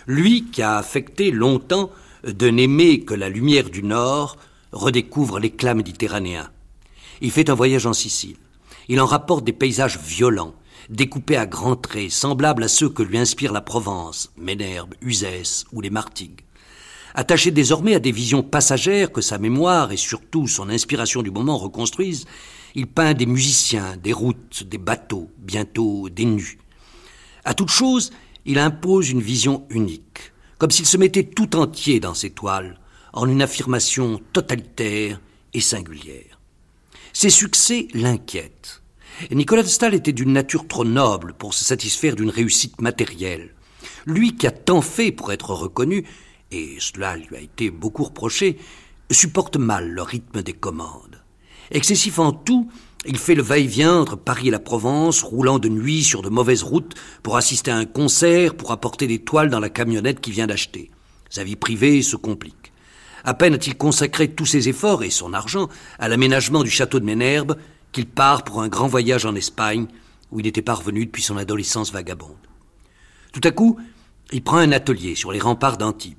Lui 0.05 0.45
qui 0.51 0.61
a 0.61 0.77
affecté 0.77 1.31
longtemps 1.31 1.91
de 2.23 2.49
n'aimer 2.49 3.01
que 3.01 3.13
la 3.13 3.29
lumière 3.29 3.69
du 3.69 3.83
Nord, 3.83 4.37
redécouvre 4.71 5.39
l'éclat 5.39 5.73
méditerranéen. 5.73 6.49
Il 7.21 7.31
fait 7.31 7.49
un 7.49 7.55
voyage 7.55 7.85
en 7.85 7.93
Sicile. 7.93 8.37
Il 8.87 9.01
en 9.01 9.05
rapporte 9.05 9.43
des 9.43 9.53
paysages 9.53 9.99
violents, 9.99 10.55
découpés 10.89 11.37
à 11.37 11.45
grands 11.45 11.75
traits, 11.75 12.11
semblables 12.11 12.63
à 12.63 12.67
ceux 12.67 12.89
que 12.89 13.03
lui 13.03 13.17
inspire 13.17 13.53
la 13.53 13.61
Provence, 13.61 14.31
Ménherbe, 14.37 14.95
Uzès 15.01 15.65
ou 15.71 15.81
les 15.81 15.89
Martigues. 15.89 16.41
Attaché 17.13 17.51
désormais 17.51 17.95
à 17.95 17.99
des 17.99 18.11
visions 18.11 18.43
passagères 18.43 19.11
que 19.11 19.21
sa 19.21 19.37
mémoire 19.37 19.91
et 19.91 19.97
surtout 19.97 20.47
son 20.47 20.69
inspiration 20.69 21.21
du 21.21 21.31
moment 21.31 21.57
reconstruisent, 21.57 22.25
il 22.75 22.87
peint 22.87 23.13
des 23.13 23.25
musiciens, 23.25 23.97
des 23.97 24.13
routes, 24.13 24.63
des 24.63 24.77
bateaux, 24.77 25.29
bientôt 25.39 26.09
des 26.09 26.25
nus. 26.25 26.59
À 27.45 27.53
toute 27.53 27.69
chose, 27.69 28.11
il 28.45 28.59
impose 28.59 29.09
une 29.09 29.21
vision 29.21 29.65
unique, 29.69 30.33
comme 30.59 30.71
s'il 30.71 30.85
se 30.85 30.97
mettait 30.97 31.23
tout 31.23 31.55
entier 31.55 31.99
dans 31.99 32.13
ses 32.13 32.29
toiles, 32.29 32.79
en 33.13 33.27
une 33.27 33.41
affirmation 33.41 34.21
totalitaire 34.33 35.19
et 35.53 35.61
singulière. 35.61 36.39
Ses 37.13 37.29
succès 37.29 37.87
l'inquiètent. 37.93 38.81
Nicolas 39.31 39.63
de 39.63 39.67
Stahl 39.67 39.93
était 39.93 40.13
d'une 40.13 40.33
nature 40.33 40.67
trop 40.67 40.85
noble 40.85 41.33
pour 41.33 41.53
se 41.53 41.65
satisfaire 41.65 42.15
d'une 42.15 42.29
réussite 42.29 42.79
matérielle. 42.81 43.53
Lui 44.05 44.35
qui 44.35 44.47
a 44.47 44.51
tant 44.51 44.81
fait 44.81 45.11
pour 45.11 45.31
être 45.31 45.51
reconnu, 45.51 46.05
et 46.51 46.77
cela 46.79 47.17
lui 47.17 47.35
a 47.35 47.41
été 47.41 47.69
beaucoup 47.69 48.03
reproché, 48.03 48.57
supporte 49.11 49.57
mal 49.57 49.89
le 49.89 50.01
rythme 50.01 50.41
des 50.41 50.53
commandes. 50.53 51.21
Excessif 51.71 52.19
en 52.19 52.31
tout, 52.31 52.71
il 53.05 53.17
fait 53.17 53.35
le 53.35 53.43
va-et-vient 53.43 53.99
entre 53.99 54.15
Paris 54.15 54.47
et 54.49 54.51
la 54.51 54.59
Provence, 54.59 55.21
roulant 55.23 55.59
de 55.59 55.69
nuit 55.69 56.03
sur 56.03 56.21
de 56.21 56.29
mauvaises 56.29 56.63
routes 56.63 56.95
pour 57.23 57.37
assister 57.37 57.71
à 57.71 57.77
un 57.77 57.85
concert, 57.85 58.55
pour 58.55 58.71
apporter 58.71 59.07
des 59.07 59.19
toiles 59.19 59.49
dans 59.49 59.59
la 59.59 59.69
camionnette 59.69 60.19
qu'il 60.19 60.33
vient 60.33 60.47
d'acheter. 60.47 60.91
Sa 61.29 61.43
vie 61.43 61.55
privée 61.55 62.01
se 62.01 62.15
complique. 62.15 62.58
À 63.23 63.33
peine 63.33 63.53
a-t-il 63.53 63.77
consacré 63.77 64.29
tous 64.29 64.45
ses 64.45 64.69
efforts 64.69 65.03
et 65.03 65.09
son 65.09 65.33
argent 65.33 65.69
à 65.97 66.07
l'aménagement 66.07 66.63
du 66.63 66.69
château 66.69 66.99
de 66.99 67.05
Ménherbe 67.05 67.57
qu'il 67.91 68.07
part 68.07 68.43
pour 68.43 68.61
un 68.61 68.67
grand 68.67 68.87
voyage 68.87 69.25
en 69.25 69.35
Espagne 69.35 69.87
où 70.31 70.39
il 70.39 70.47
était 70.47 70.61
parvenu 70.61 71.05
depuis 71.05 71.23
son 71.23 71.37
adolescence 71.37 71.91
vagabonde. 71.91 72.35
Tout 73.31 73.41
à 73.43 73.51
coup, 73.51 73.79
il 74.31 74.43
prend 74.43 74.57
un 74.57 74.71
atelier 74.71 75.15
sur 75.15 75.31
les 75.31 75.39
remparts 75.39 75.77
d'Antibes. 75.77 76.17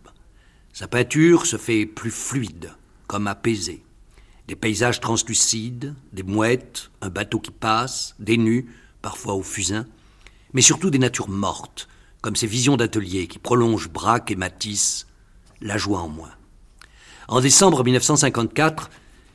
Sa 0.73 0.89
peinture 0.89 1.47
se 1.47 1.57
fait 1.57 1.87
plus 1.87 2.11
fluide, 2.11 2.73
comme 3.07 3.27
apaisée. 3.27 3.85
Des 4.49 4.57
paysages 4.57 5.01
translucides, 5.01 5.95
des 6.13 6.23
mouettes, 6.23 6.91
un 7.01 7.09
bateau 7.09 7.39
qui 7.39 7.51
passe, 7.51 8.15
des 8.19 8.37
nus, 8.37 8.67
parfois 9.03 9.35
au 9.35 9.43
fusain, 9.43 9.87
mais 10.53 10.63
surtout 10.63 10.91
des 10.91 10.99
natures 10.99 11.29
mortes, 11.29 11.89
comme 12.21 12.37
ces 12.37 12.47
visions 12.47 12.77
d'atelier 12.77 13.29
qui 13.29 13.39
prolongent 13.39 13.89
Braque 13.89 14.31
et 14.31 14.37
Matisse, 14.37 15.07
la 15.61 15.79
joie 15.79 16.01
en 16.01 16.09
moins. 16.09 16.33
En 17.31 17.41
décembre 17.41 17.85
1954, 17.85 18.91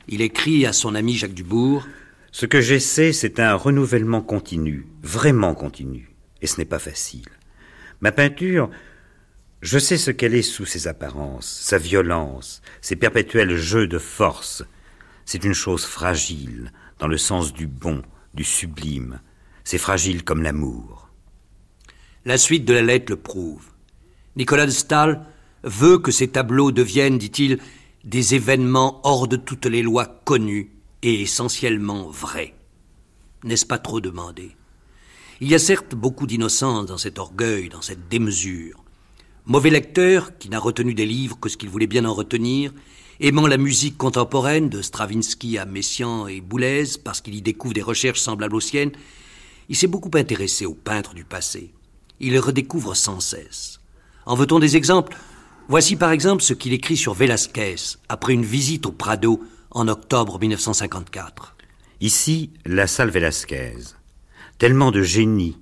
il 0.08 0.20
écrit 0.20 0.66
à 0.66 0.74
son 0.74 0.94
ami 0.94 1.14
Jacques 1.14 1.32
Dubourg 1.32 1.82
Ce 2.30 2.44
que 2.44 2.60
j'essaie, 2.60 3.14
c'est 3.14 3.40
un 3.40 3.54
renouvellement 3.54 4.20
continu, 4.20 4.86
vraiment 5.02 5.54
continu, 5.54 6.10
et 6.42 6.46
ce 6.46 6.58
n'est 6.58 6.66
pas 6.66 6.78
facile. 6.78 7.24
Ma 8.02 8.12
peinture, 8.12 8.68
je 9.62 9.78
sais 9.78 9.96
ce 9.96 10.10
qu'elle 10.10 10.34
est 10.34 10.42
sous 10.42 10.66
ses 10.66 10.88
apparences, 10.88 11.46
sa 11.46 11.78
violence, 11.78 12.60
ses 12.82 12.96
perpétuels 12.96 13.56
jeux 13.56 13.86
de 13.86 13.98
force. 13.98 14.62
C'est 15.24 15.44
une 15.44 15.54
chose 15.54 15.86
fragile, 15.86 16.72
dans 16.98 17.08
le 17.08 17.16
sens 17.16 17.54
du 17.54 17.66
bon, 17.66 18.02
du 18.34 18.44
sublime. 18.44 19.20
C'est 19.64 19.78
fragile 19.78 20.22
comme 20.22 20.42
l'amour. 20.42 21.08
La 22.26 22.36
suite 22.36 22.66
de 22.66 22.74
la 22.74 22.82
lettre 22.82 23.10
le 23.10 23.16
prouve. 23.16 23.64
Nicolas 24.36 24.66
de 24.66 24.70
Stahl 24.70 25.24
veut 25.64 25.96
que 25.96 26.12
ces 26.12 26.28
tableaux 26.28 26.72
deviennent, 26.72 27.16
dit-il, 27.16 27.58
des 28.06 28.36
événements 28.36 29.00
hors 29.02 29.26
de 29.26 29.34
toutes 29.34 29.66
les 29.66 29.82
lois 29.82 30.06
connues 30.24 30.70
et 31.02 31.22
essentiellement 31.22 32.08
vrais. 32.08 32.54
N'est-ce 33.42 33.66
pas 33.66 33.78
trop 33.78 34.00
demandé? 34.00 34.52
Il 35.40 35.48
y 35.48 35.56
a 35.56 35.58
certes 35.58 35.96
beaucoup 35.96 36.28
d'innocence 36.28 36.86
dans 36.86 36.98
cet 36.98 37.18
orgueil, 37.18 37.68
dans 37.68 37.82
cette 37.82 38.08
démesure. 38.08 38.84
Mauvais 39.44 39.70
lecteur, 39.70 40.38
qui 40.38 40.48
n'a 40.48 40.60
retenu 40.60 40.94
des 40.94 41.04
livres 41.04 41.38
que 41.40 41.48
ce 41.48 41.56
qu'il 41.56 41.68
voulait 41.68 41.88
bien 41.88 42.04
en 42.04 42.14
retenir, 42.14 42.72
aimant 43.18 43.48
la 43.48 43.56
musique 43.56 43.98
contemporaine 43.98 44.68
de 44.68 44.82
Stravinsky 44.82 45.58
à 45.58 45.64
Messiaen 45.64 46.28
et 46.28 46.40
Boulez 46.40 46.84
parce 47.02 47.20
qu'il 47.20 47.34
y 47.34 47.42
découvre 47.42 47.74
des 47.74 47.82
recherches 47.82 48.20
semblables 48.20 48.54
aux 48.54 48.60
siennes, 48.60 48.92
il 49.68 49.74
s'est 49.74 49.88
beaucoup 49.88 50.10
intéressé 50.14 50.64
aux 50.64 50.74
peintres 50.74 51.14
du 51.14 51.24
passé. 51.24 51.74
Il 52.20 52.32
les 52.32 52.38
redécouvre 52.38 52.96
sans 52.96 53.18
cesse. 53.18 53.80
En 54.26 54.36
veut-on 54.36 54.60
des 54.60 54.76
exemples? 54.76 55.16
Voici 55.68 55.96
par 55.96 56.12
exemple 56.12 56.44
ce 56.44 56.54
qu'il 56.54 56.72
écrit 56.72 56.96
sur 56.96 57.12
Velázquez 57.12 57.74
après 58.08 58.32
une 58.32 58.44
visite 58.44 58.86
au 58.86 58.92
Prado 58.92 59.42
en 59.72 59.88
octobre 59.88 60.38
1954. 60.38 61.56
Ici, 62.00 62.52
la 62.64 62.86
salle 62.86 63.10
Velázquez. 63.10 63.74
Tellement 64.58 64.92
de 64.92 65.02
génie 65.02 65.58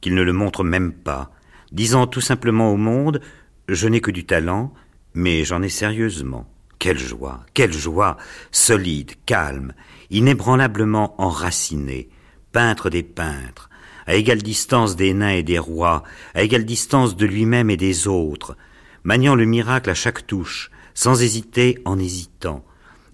qu'il 0.00 0.14
ne 0.14 0.22
le 0.22 0.32
montre 0.32 0.62
même 0.62 0.92
pas, 0.92 1.32
disant 1.72 2.06
tout 2.06 2.20
simplement 2.20 2.72
au 2.72 2.76
monde 2.76 3.20
Je 3.68 3.88
n'ai 3.88 4.00
que 4.00 4.12
du 4.12 4.24
talent, 4.24 4.72
mais 5.12 5.44
j'en 5.44 5.62
ai 5.62 5.68
sérieusement. 5.68 6.48
Quelle 6.78 6.98
joie, 6.98 7.44
quelle 7.52 7.72
joie, 7.72 8.18
solide, 8.52 9.12
calme, 9.26 9.72
inébranlablement 10.10 11.20
enraciné, 11.20 12.10
peintre 12.52 12.90
des 12.90 13.02
peintres, 13.02 13.70
à 14.06 14.14
égale 14.14 14.42
distance 14.42 14.94
des 14.94 15.14
nains 15.14 15.30
et 15.30 15.42
des 15.42 15.58
rois, 15.58 16.04
à 16.34 16.42
égale 16.42 16.64
distance 16.64 17.16
de 17.16 17.26
lui-même 17.26 17.70
et 17.70 17.76
des 17.76 18.06
autres, 18.06 18.56
maniant 19.04 19.34
le 19.34 19.44
miracle 19.44 19.90
à 19.90 19.94
chaque 19.94 20.26
touche, 20.26 20.70
sans 20.94 21.22
hésiter 21.22 21.78
en 21.84 21.98
hésitant, 21.98 22.64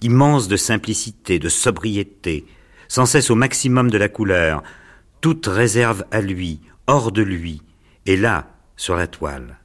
immense 0.02 0.48
de 0.48 0.56
simplicité, 0.56 1.38
de 1.38 1.48
sobriété, 1.48 2.46
sans 2.88 3.06
cesse 3.06 3.30
au 3.30 3.34
maximum 3.34 3.90
de 3.90 3.98
la 3.98 4.08
couleur, 4.08 4.62
toute 5.20 5.46
réserve 5.46 6.04
à 6.10 6.20
lui, 6.20 6.60
hors 6.86 7.12
de 7.12 7.22
lui, 7.22 7.62
et 8.06 8.16
là, 8.16 8.50
sur 8.76 8.96
la 8.96 9.06
toile. 9.06 9.58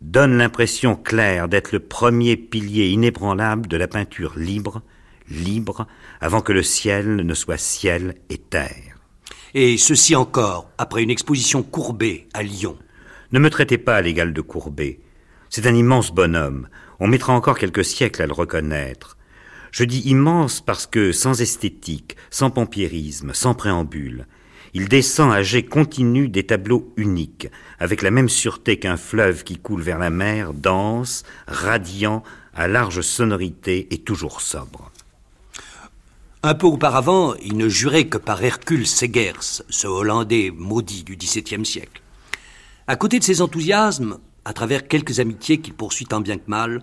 Donne 0.00 0.38
l'impression 0.38 0.94
claire 0.94 1.48
d'être 1.48 1.72
le 1.72 1.80
premier 1.80 2.36
pilier 2.36 2.88
inébranlable 2.88 3.66
de 3.66 3.76
la 3.76 3.88
peinture 3.88 4.38
libre, 4.38 4.82
libre, 5.28 5.86
avant 6.20 6.40
que 6.40 6.52
le 6.52 6.62
ciel 6.62 7.16
ne 7.16 7.34
soit 7.34 7.58
ciel 7.58 8.14
et 8.30 8.38
terre. 8.38 8.98
Et 9.54 9.76
ceci 9.76 10.14
encore, 10.14 10.70
après 10.78 11.02
une 11.02 11.10
exposition 11.10 11.62
courbée 11.62 12.28
à 12.34 12.42
Lyon. 12.42 12.78
Ne 13.32 13.38
me 13.38 13.50
traitez 13.50 13.78
pas 13.78 13.96
à 13.96 14.02
l'égal 14.02 14.32
de 14.32 14.40
Courbet. 14.40 15.00
C'est 15.50 15.66
un 15.66 15.74
immense 15.74 16.12
bonhomme. 16.12 16.68
On 17.00 17.06
mettra 17.06 17.32
encore 17.32 17.58
quelques 17.58 17.84
siècles 17.84 18.22
à 18.22 18.26
le 18.26 18.32
reconnaître. 18.32 19.16
Je 19.70 19.84
dis 19.84 20.00
immense 20.00 20.60
parce 20.60 20.86
que, 20.86 21.12
sans 21.12 21.40
esthétique, 21.40 22.16
sans 22.30 22.50
pompiérisme, 22.50 23.32
sans 23.34 23.54
préambule, 23.54 24.26
il 24.74 24.88
descend 24.88 25.32
à 25.32 25.42
jet 25.42 25.62
continu 25.62 26.28
des 26.28 26.44
tableaux 26.44 26.92
uniques, 26.96 27.48
avec 27.78 28.02
la 28.02 28.10
même 28.10 28.28
sûreté 28.28 28.78
qu'un 28.78 28.96
fleuve 28.96 29.44
qui 29.44 29.56
coule 29.56 29.80
vers 29.80 29.98
la 29.98 30.10
mer, 30.10 30.52
dense, 30.52 31.24
radiant, 31.46 32.22
à 32.54 32.68
large 32.68 33.00
sonorité 33.00 33.88
et 33.90 33.98
toujours 33.98 34.40
sobre. 34.40 34.90
Un 36.42 36.54
peu 36.54 36.66
auparavant, 36.66 37.34
il 37.42 37.56
ne 37.56 37.68
jurait 37.68 38.06
que 38.06 38.18
par 38.18 38.42
Hercule 38.42 38.86
Segers, 38.86 39.62
ce 39.68 39.86
Hollandais 39.86 40.52
maudit 40.54 41.02
du 41.02 41.16
XVIIe 41.16 41.66
siècle. 41.66 42.02
À 42.86 42.96
côté 42.96 43.18
de 43.18 43.24
ses 43.24 43.42
enthousiasmes, 43.42 44.18
à 44.48 44.54
travers 44.54 44.88
quelques 44.88 45.20
amitiés 45.20 45.60
qu'il 45.60 45.74
poursuit 45.74 46.06
tant 46.06 46.22
bien 46.22 46.38
que 46.38 46.48
mal, 46.48 46.82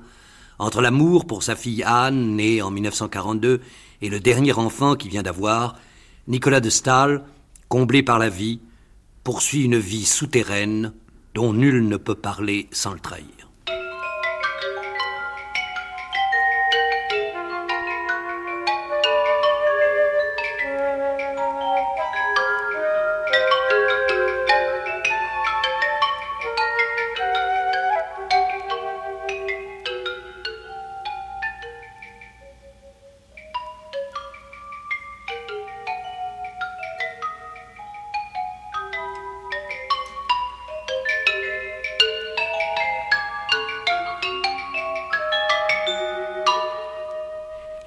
entre 0.60 0.82
l'amour 0.82 1.26
pour 1.26 1.42
sa 1.42 1.56
fille 1.56 1.82
Anne, 1.84 2.36
née 2.36 2.62
en 2.62 2.70
1942, 2.70 3.60
et 4.04 4.10
le 4.10 4.20
dernier 4.20 4.54
enfant 4.54 4.96
qu'il 4.96 5.10
vient 5.10 5.24
d'avoir, 5.24 5.76
Nicolas 6.28 6.60
de 6.60 6.70
Stahl, 6.70 7.24
comblé 7.68 8.04
par 8.04 8.20
la 8.20 8.30
vie, 8.30 8.60
poursuit 9.24 9.64
une 9.64 9.80
vie 9.80 10.06
souterraine 10.06 10.94
dont 11.34 11.54
nul 11.54 11.88
ne 11.88 11.98
peut 11.98 12.14
parler 12.14 12.68
sans 12.72 12.94
le 12.94 13.00
trahir. 13.00 13.45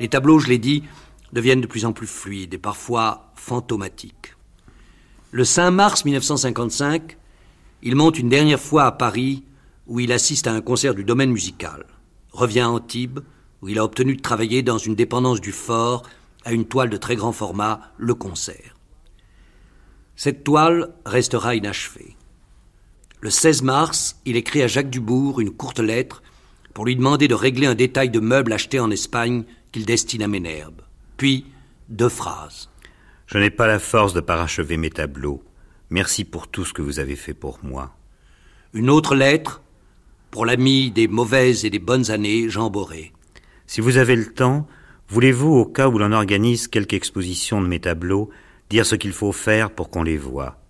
Les 0.09 0.13
tableaux, 0.13 0.39
je 0.39 0.49
l'ai 0.49 0.57
dit, 0.57 0.85
deviennent 1.35 1.61
de 1.61 1.67
plus 1.67 1.85
en 1.85 1.93
plus 1.93 2.07
fluides 2.07 2.55
et 2.55 2.59
parfois 2.59 3.31
fantomatiques. 3.35 4.37
Le 5.33 5.45
5 5.45 5.71
mars 5.71 6.07
1955, 6.07 7.19
il 7.83 7.95
monte 7.95 8.19
une 8.19 8.31
dernière 8.31 8.59
fois 8.59 8.87
à 8.87 8.93
Paris 8.93 9.45
où 9.87 10.01
il 10.01 10.11
assiste 10.11 10.47
à 10.47 10.55
un 10.55 10.63
concert 10.63 10.95
du 10.95 11.05
domaine 11.05 11.31
musical, 11.31 11.85
revient 12.33 12.61
à 12.61 12.71
Antibes 12.71 13.21
où 13.61 13.69
il 13.69 13.79
a 13.79 13.85
obtenu 13.85 14.17
de 14.17 14.23
travailler 14.23 14.63
dans 14.63 14.79
une 14.79 14.95
dépendance 14.95 15.43
du 15.43 15.53
fort 15.53 16.05
à 16.47 16.53
une 16.53 16.65
toile 16.65 16.89
de 16.89 16.97
très 16.97 17.17
grand 17.17 17.33
format, 17.33 17.93
Le 17.99 18.15
Concert. 18.15 18.77
Cette 20.17 20.43
toile 20.43 20.95
restera 21.05 21.55
inachevée. 21.55 22.17
Le 23.21 23.29
16 23.29 23.61
mars, 23.61 24.17
il 24.25 24.37
écrit 24.37 24.63
à 24.63 24.69
Jacques 24.69 24.89
Dubourg 24.89 25.39
une 25.39 25.51
courte 25.51 25.81
lettre 25.81 26.23
pour 26.75 26.87
lui 26.87 26.97
demander 26.97 27.29
de 27.29 27.35
régler 27.35 27.67
un 27.67 27.75
détail 27.75 28.11
de 28.11 28.21
meubles 28.21 28.53
acheté 28.53 28.81
en 28.81 28.91
Espagne 28.91 29.45
qu'il 29.73 29.85
destine 29.85 30.23
à 30.23 30.29
Ménherbe. 30.29 30.83
Puis, 31.17 31.47
deux 31.89 32.09
phrases. 32.09 32.69
Je 33.27 33.39
n'ai 33.39 33.51
pas 33.51 33.67
la 33.67 33.79
force 33.79 34.15
de 34.15 34.21
parachever 34.21 34.77
mes 34.77 34.91
tableaux. 34.91 35.43
Merci 35.91 36.25
pour 36.25 36.49
tout 36.49 36.65
ce 36.65 36.73
que 36.73 36.83
vous 36.83 36.99
avez 36.99 37.17
fait 37.17 37.35
pour 37.35 37.59
moi. 37.63 37.95
Une 38.75 38.91
autre 38.91 39.15
lettre 39.15 39.63
pour 40.31 40.47
l'ami 40.47 40.91
des 40.91 41.09
mauvaises 41.09 41.65
et 41.65 41.71
des 41.71 41.79
bonnes 41.79 42.11
années, 42.11 42.49
Jean 42.49 42.71
Boré. 42.71 43.13
Si 43.67 43.81
vous 43.81 43.97
avez 43.97 44.17
le 44.17 44.33
temps, 44.33 44.67
voulez-vous, 45.09 45.53
au 45.53 45.67
cas 45.67 45.89
où 45.89 45.99
l'on 45.99 46.13
organise 46.13 46.69
quelque 46.69 46.95
exposition 46.95 47.61
de 47.63 47.67
mes 47.67 47.81
tableaux, 47.81 48.31
dire 48.71 48.87
ce 48.87 48.95
qu'il 48.95 49.13
faut 49.13 49.33
faire 49.33 49.71
pour 49.71 49.91
qu'on 49.91 50.03
les 50.03 50.17
voie? 50.17 50.61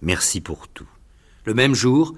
Merci 0.00 0.40
pour 0.40 0.68
tout. 0.68 0.88
Le 1.44 1.54
même 1.54 1.74
jour, 1.74 2.14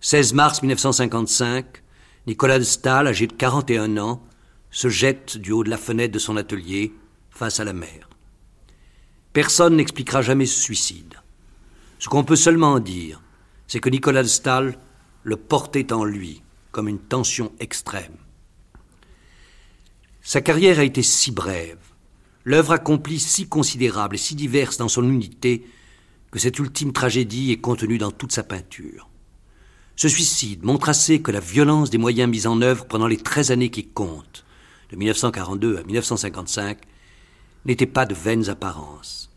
16 0.00 0.34
mars 0.34 0.62
1955, 0.62 1.82
Nicolas 2.26 2.58
de 2.58 2.64
Stahl, 2.64 3.06
âgé 3.06 3.26
de 3.26 3.32
41 3.32 3.98
ans, 3.98 4.22
se 4.70 4.88
jette 4.88 5.36
du 5.36 5.52
haut 5.52 5.64
de 5.64 5.70
la 5.70 5.78
fenêtre 5.78 6.12
de 6.12 6.18
son 6.18 6.36
atelier 6.36 6.92
face 7.30 7.60
à 7.60 7.64
la 7.64 7.72
mer. 7.72 8.08
Personne 9.32 9.76
n'expliquera 9.76 10.22
jamais 10.22 10.46
ce 10.46 10.60
suicide. 10.60 11.14
Ce 11.98 12.08
qu'on 12.08 12.24
peut 12.24 12.36
seulement 12.36 12.80
dire, 12.80 13.22
c'est 13.68 13.80
que 13.80 13.90
Nicolas 13.90 14.22
de 14.22 14.28
Stahl 14.28 14.78
le 15.22 15.36
portait 15.36 15.92
en 15.92 16.04
lui 16.04 16.42
comme 16.72 16.88
une 16.88 16.98
tension 16.98 17.52
extrême. 17.58 18.16
Sa 20.20 20.40
carrière 20.40 20.80
a 20.80 20.84
été 20.84 21.02
si 21.02 21.30
brève, 21.30 21.78
l'œuvre 22.44 22.72
accomplie 22.72 23.20
si 23.20 23.48
considérable 23.48 24.16
et 24.16 24.18
si 24.18 24.34
diverse 24.34 24.76
dans 24.76 24.88
son 24.88 25.04
unité, 25.04 25.66
que 26.30 26.38
cette 26.38 26.58
ultime 26.58 26.92
tragédie 26.92 27.52
est 27.52 27.60
contenue 27.60 27.98
dans 27.98 28.10
toute 28.10 28.32
sa 28.32 28.42
peinture. 28.42 29.08
Ce 29.96 30.08
suicide 30.10 30.62
montre 30.62 30.90
assez 30.90 31.22
que 31.22 31.30
la 31.30 31.40
violence 31.40 31.88
des 31.88 31.96
moyens 31.96 32.30
mis 32.30 32.46
en 32.46 32.60
œuvre 32.60 32.84
pendant 32.84 33.06
les 33.06 33.16
treize 33.16 33.50
années 33.50 33.70
qui 33.70 33.86
comptent, 33.86 34.44
de 34.90 34.96
1942 34.96 35.78
à 35.78 35.82
1955, 35.84 36.78
n'était 37.64 37.86
pas 37.86 38.04
de 38.04 38.14
vaines 38.14 38.50
apparences. 38.50 39.30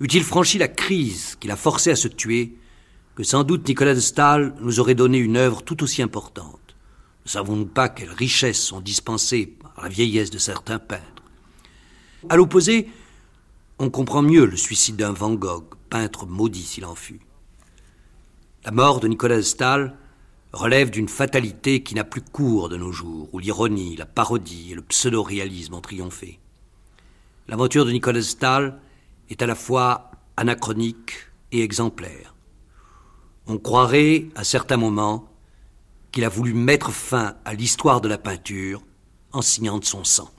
Eût-il 0.00 0.24
franchi 0.24 0.58
la 0.58 0.68
crise 0.68 1.36
qui 1.40 1.48
l'a 1.48 1.56
forcé 1.56 1.90
à 1.90 1.96
se 1.96 2.08
tuer, 2.08 2.54
que 3.14 3.22
sans 3.22 3.44
doute 3.44 3.66
Nicolas 3.66 3.94
de 3.94 4.00
Stahl 4.00 4.54
nous 4.60 4.78
aurait 4.78 4.94
donné 4.94 5.16
une 5.16 5.38
œuvre 5.38 5.62
tout 5.62 5.82
aussi 5.82 6.02
importante. 6.02 6.76
Ne 7.24 7.30
savons-nous 7.30 7.66
pas 7.66 7.88
quelles 7.88 8.10
richesses 8.10 8.60
sont 8.60 8.80
dispensées 8.80 9.46
par 9.46 9.84
la 9.84 9.88
vieillesse 9.88 10.30
de 10.30 10.38
certains 10.38 10.80
peintres? 10.80 11.22
À 12.28 12.36
l'opposé, 12.36 12.88
on 13.78 13.88
comprend 13.88 14.20
mieux 14.20 14.44
le 14.44 14.56
suicide 14.56 14.96
d'un 14.96 15.12
Van 15.12 15.32
Gogh, 15.32 15.64
peintre 15.88 16.26
maudit 16.26 16.62
s'il 16.62 16.84
en 16.84 16.94
fut. 16.94 17.20
La 18.64 18.70
mort 18.70 19.00
de 19.00 19.08
Nicolas 19.08 19.42
Stahl 19.42 19.96
relève 20.52 20.90
d'une 20.90 21.08
fatalité 21.08 21.82
qui 21.82 21.96
n'a 21.96 22.04
plus 22.04 22.22
cours 22.22 22.68
de 22.68 22.76
nos 22.76 22.92
jours, 22.92 23.28
où 23.32 23.40
l'ironie, 23.40 23.96
la 23.96 24.06
parodie 24.06 24.70
et 24.70 24.74
le 24.76 24.82
pseudo-réalisme 24.82 25.74
ont 25.74 25.80
triomphé. 25.80 26.38
L'aventure 27.48 27.84
de 27.84 27.90
Nicolas 27.90 28.22
Stahl 28.22 28.78
est 29.30 29.42
à 29.42 29.46
la 29.46 29.56
fois 29.56 30.12
anachronique 30.36 31.12
et 31.50 31.64
exemplaire. 31.64 32.36
On 33.48 33.58
croirait, 33.58 34.28
à 34.36 34.44
certains 34.44 34.76
moments, 34.76 35.28
qu'il 36.12 36.24
a 36.24 36.28
voulu 36.28 36.54
mettre 36.54 36.92
fin 36.92 37.34
à 37.44 37.54
l'histoire 37.54 38.00
de 38.00 38.08
la 38.08 38.18
peinture 38.18 38.80
en 39.32 39.42
signant 39.42 39.78
de 39.80 39.84
son 39.84 40.04
sang. 40.04 40.30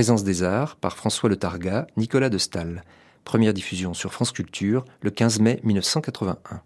Présence 0.00 0.24
des 0.24 0.42
Arts 0.42 0.76
par 0.76 0.96
François 0.96 1.28
Le 1.28 1.36
Targa, 1.36 1.86
Nicolas 1.98 2.30
de 2.30 2.38
Stahl. 2.38 2.84
Première 3.24 3.52
diffusion 3.52 3.92
sur 3.92 4.14
France 4.14 4.32
Culture 4.32 4.86
le 5.02 5.10
15 5.10 5.40
mai 5.40 5.60
1981. 5.62 6.62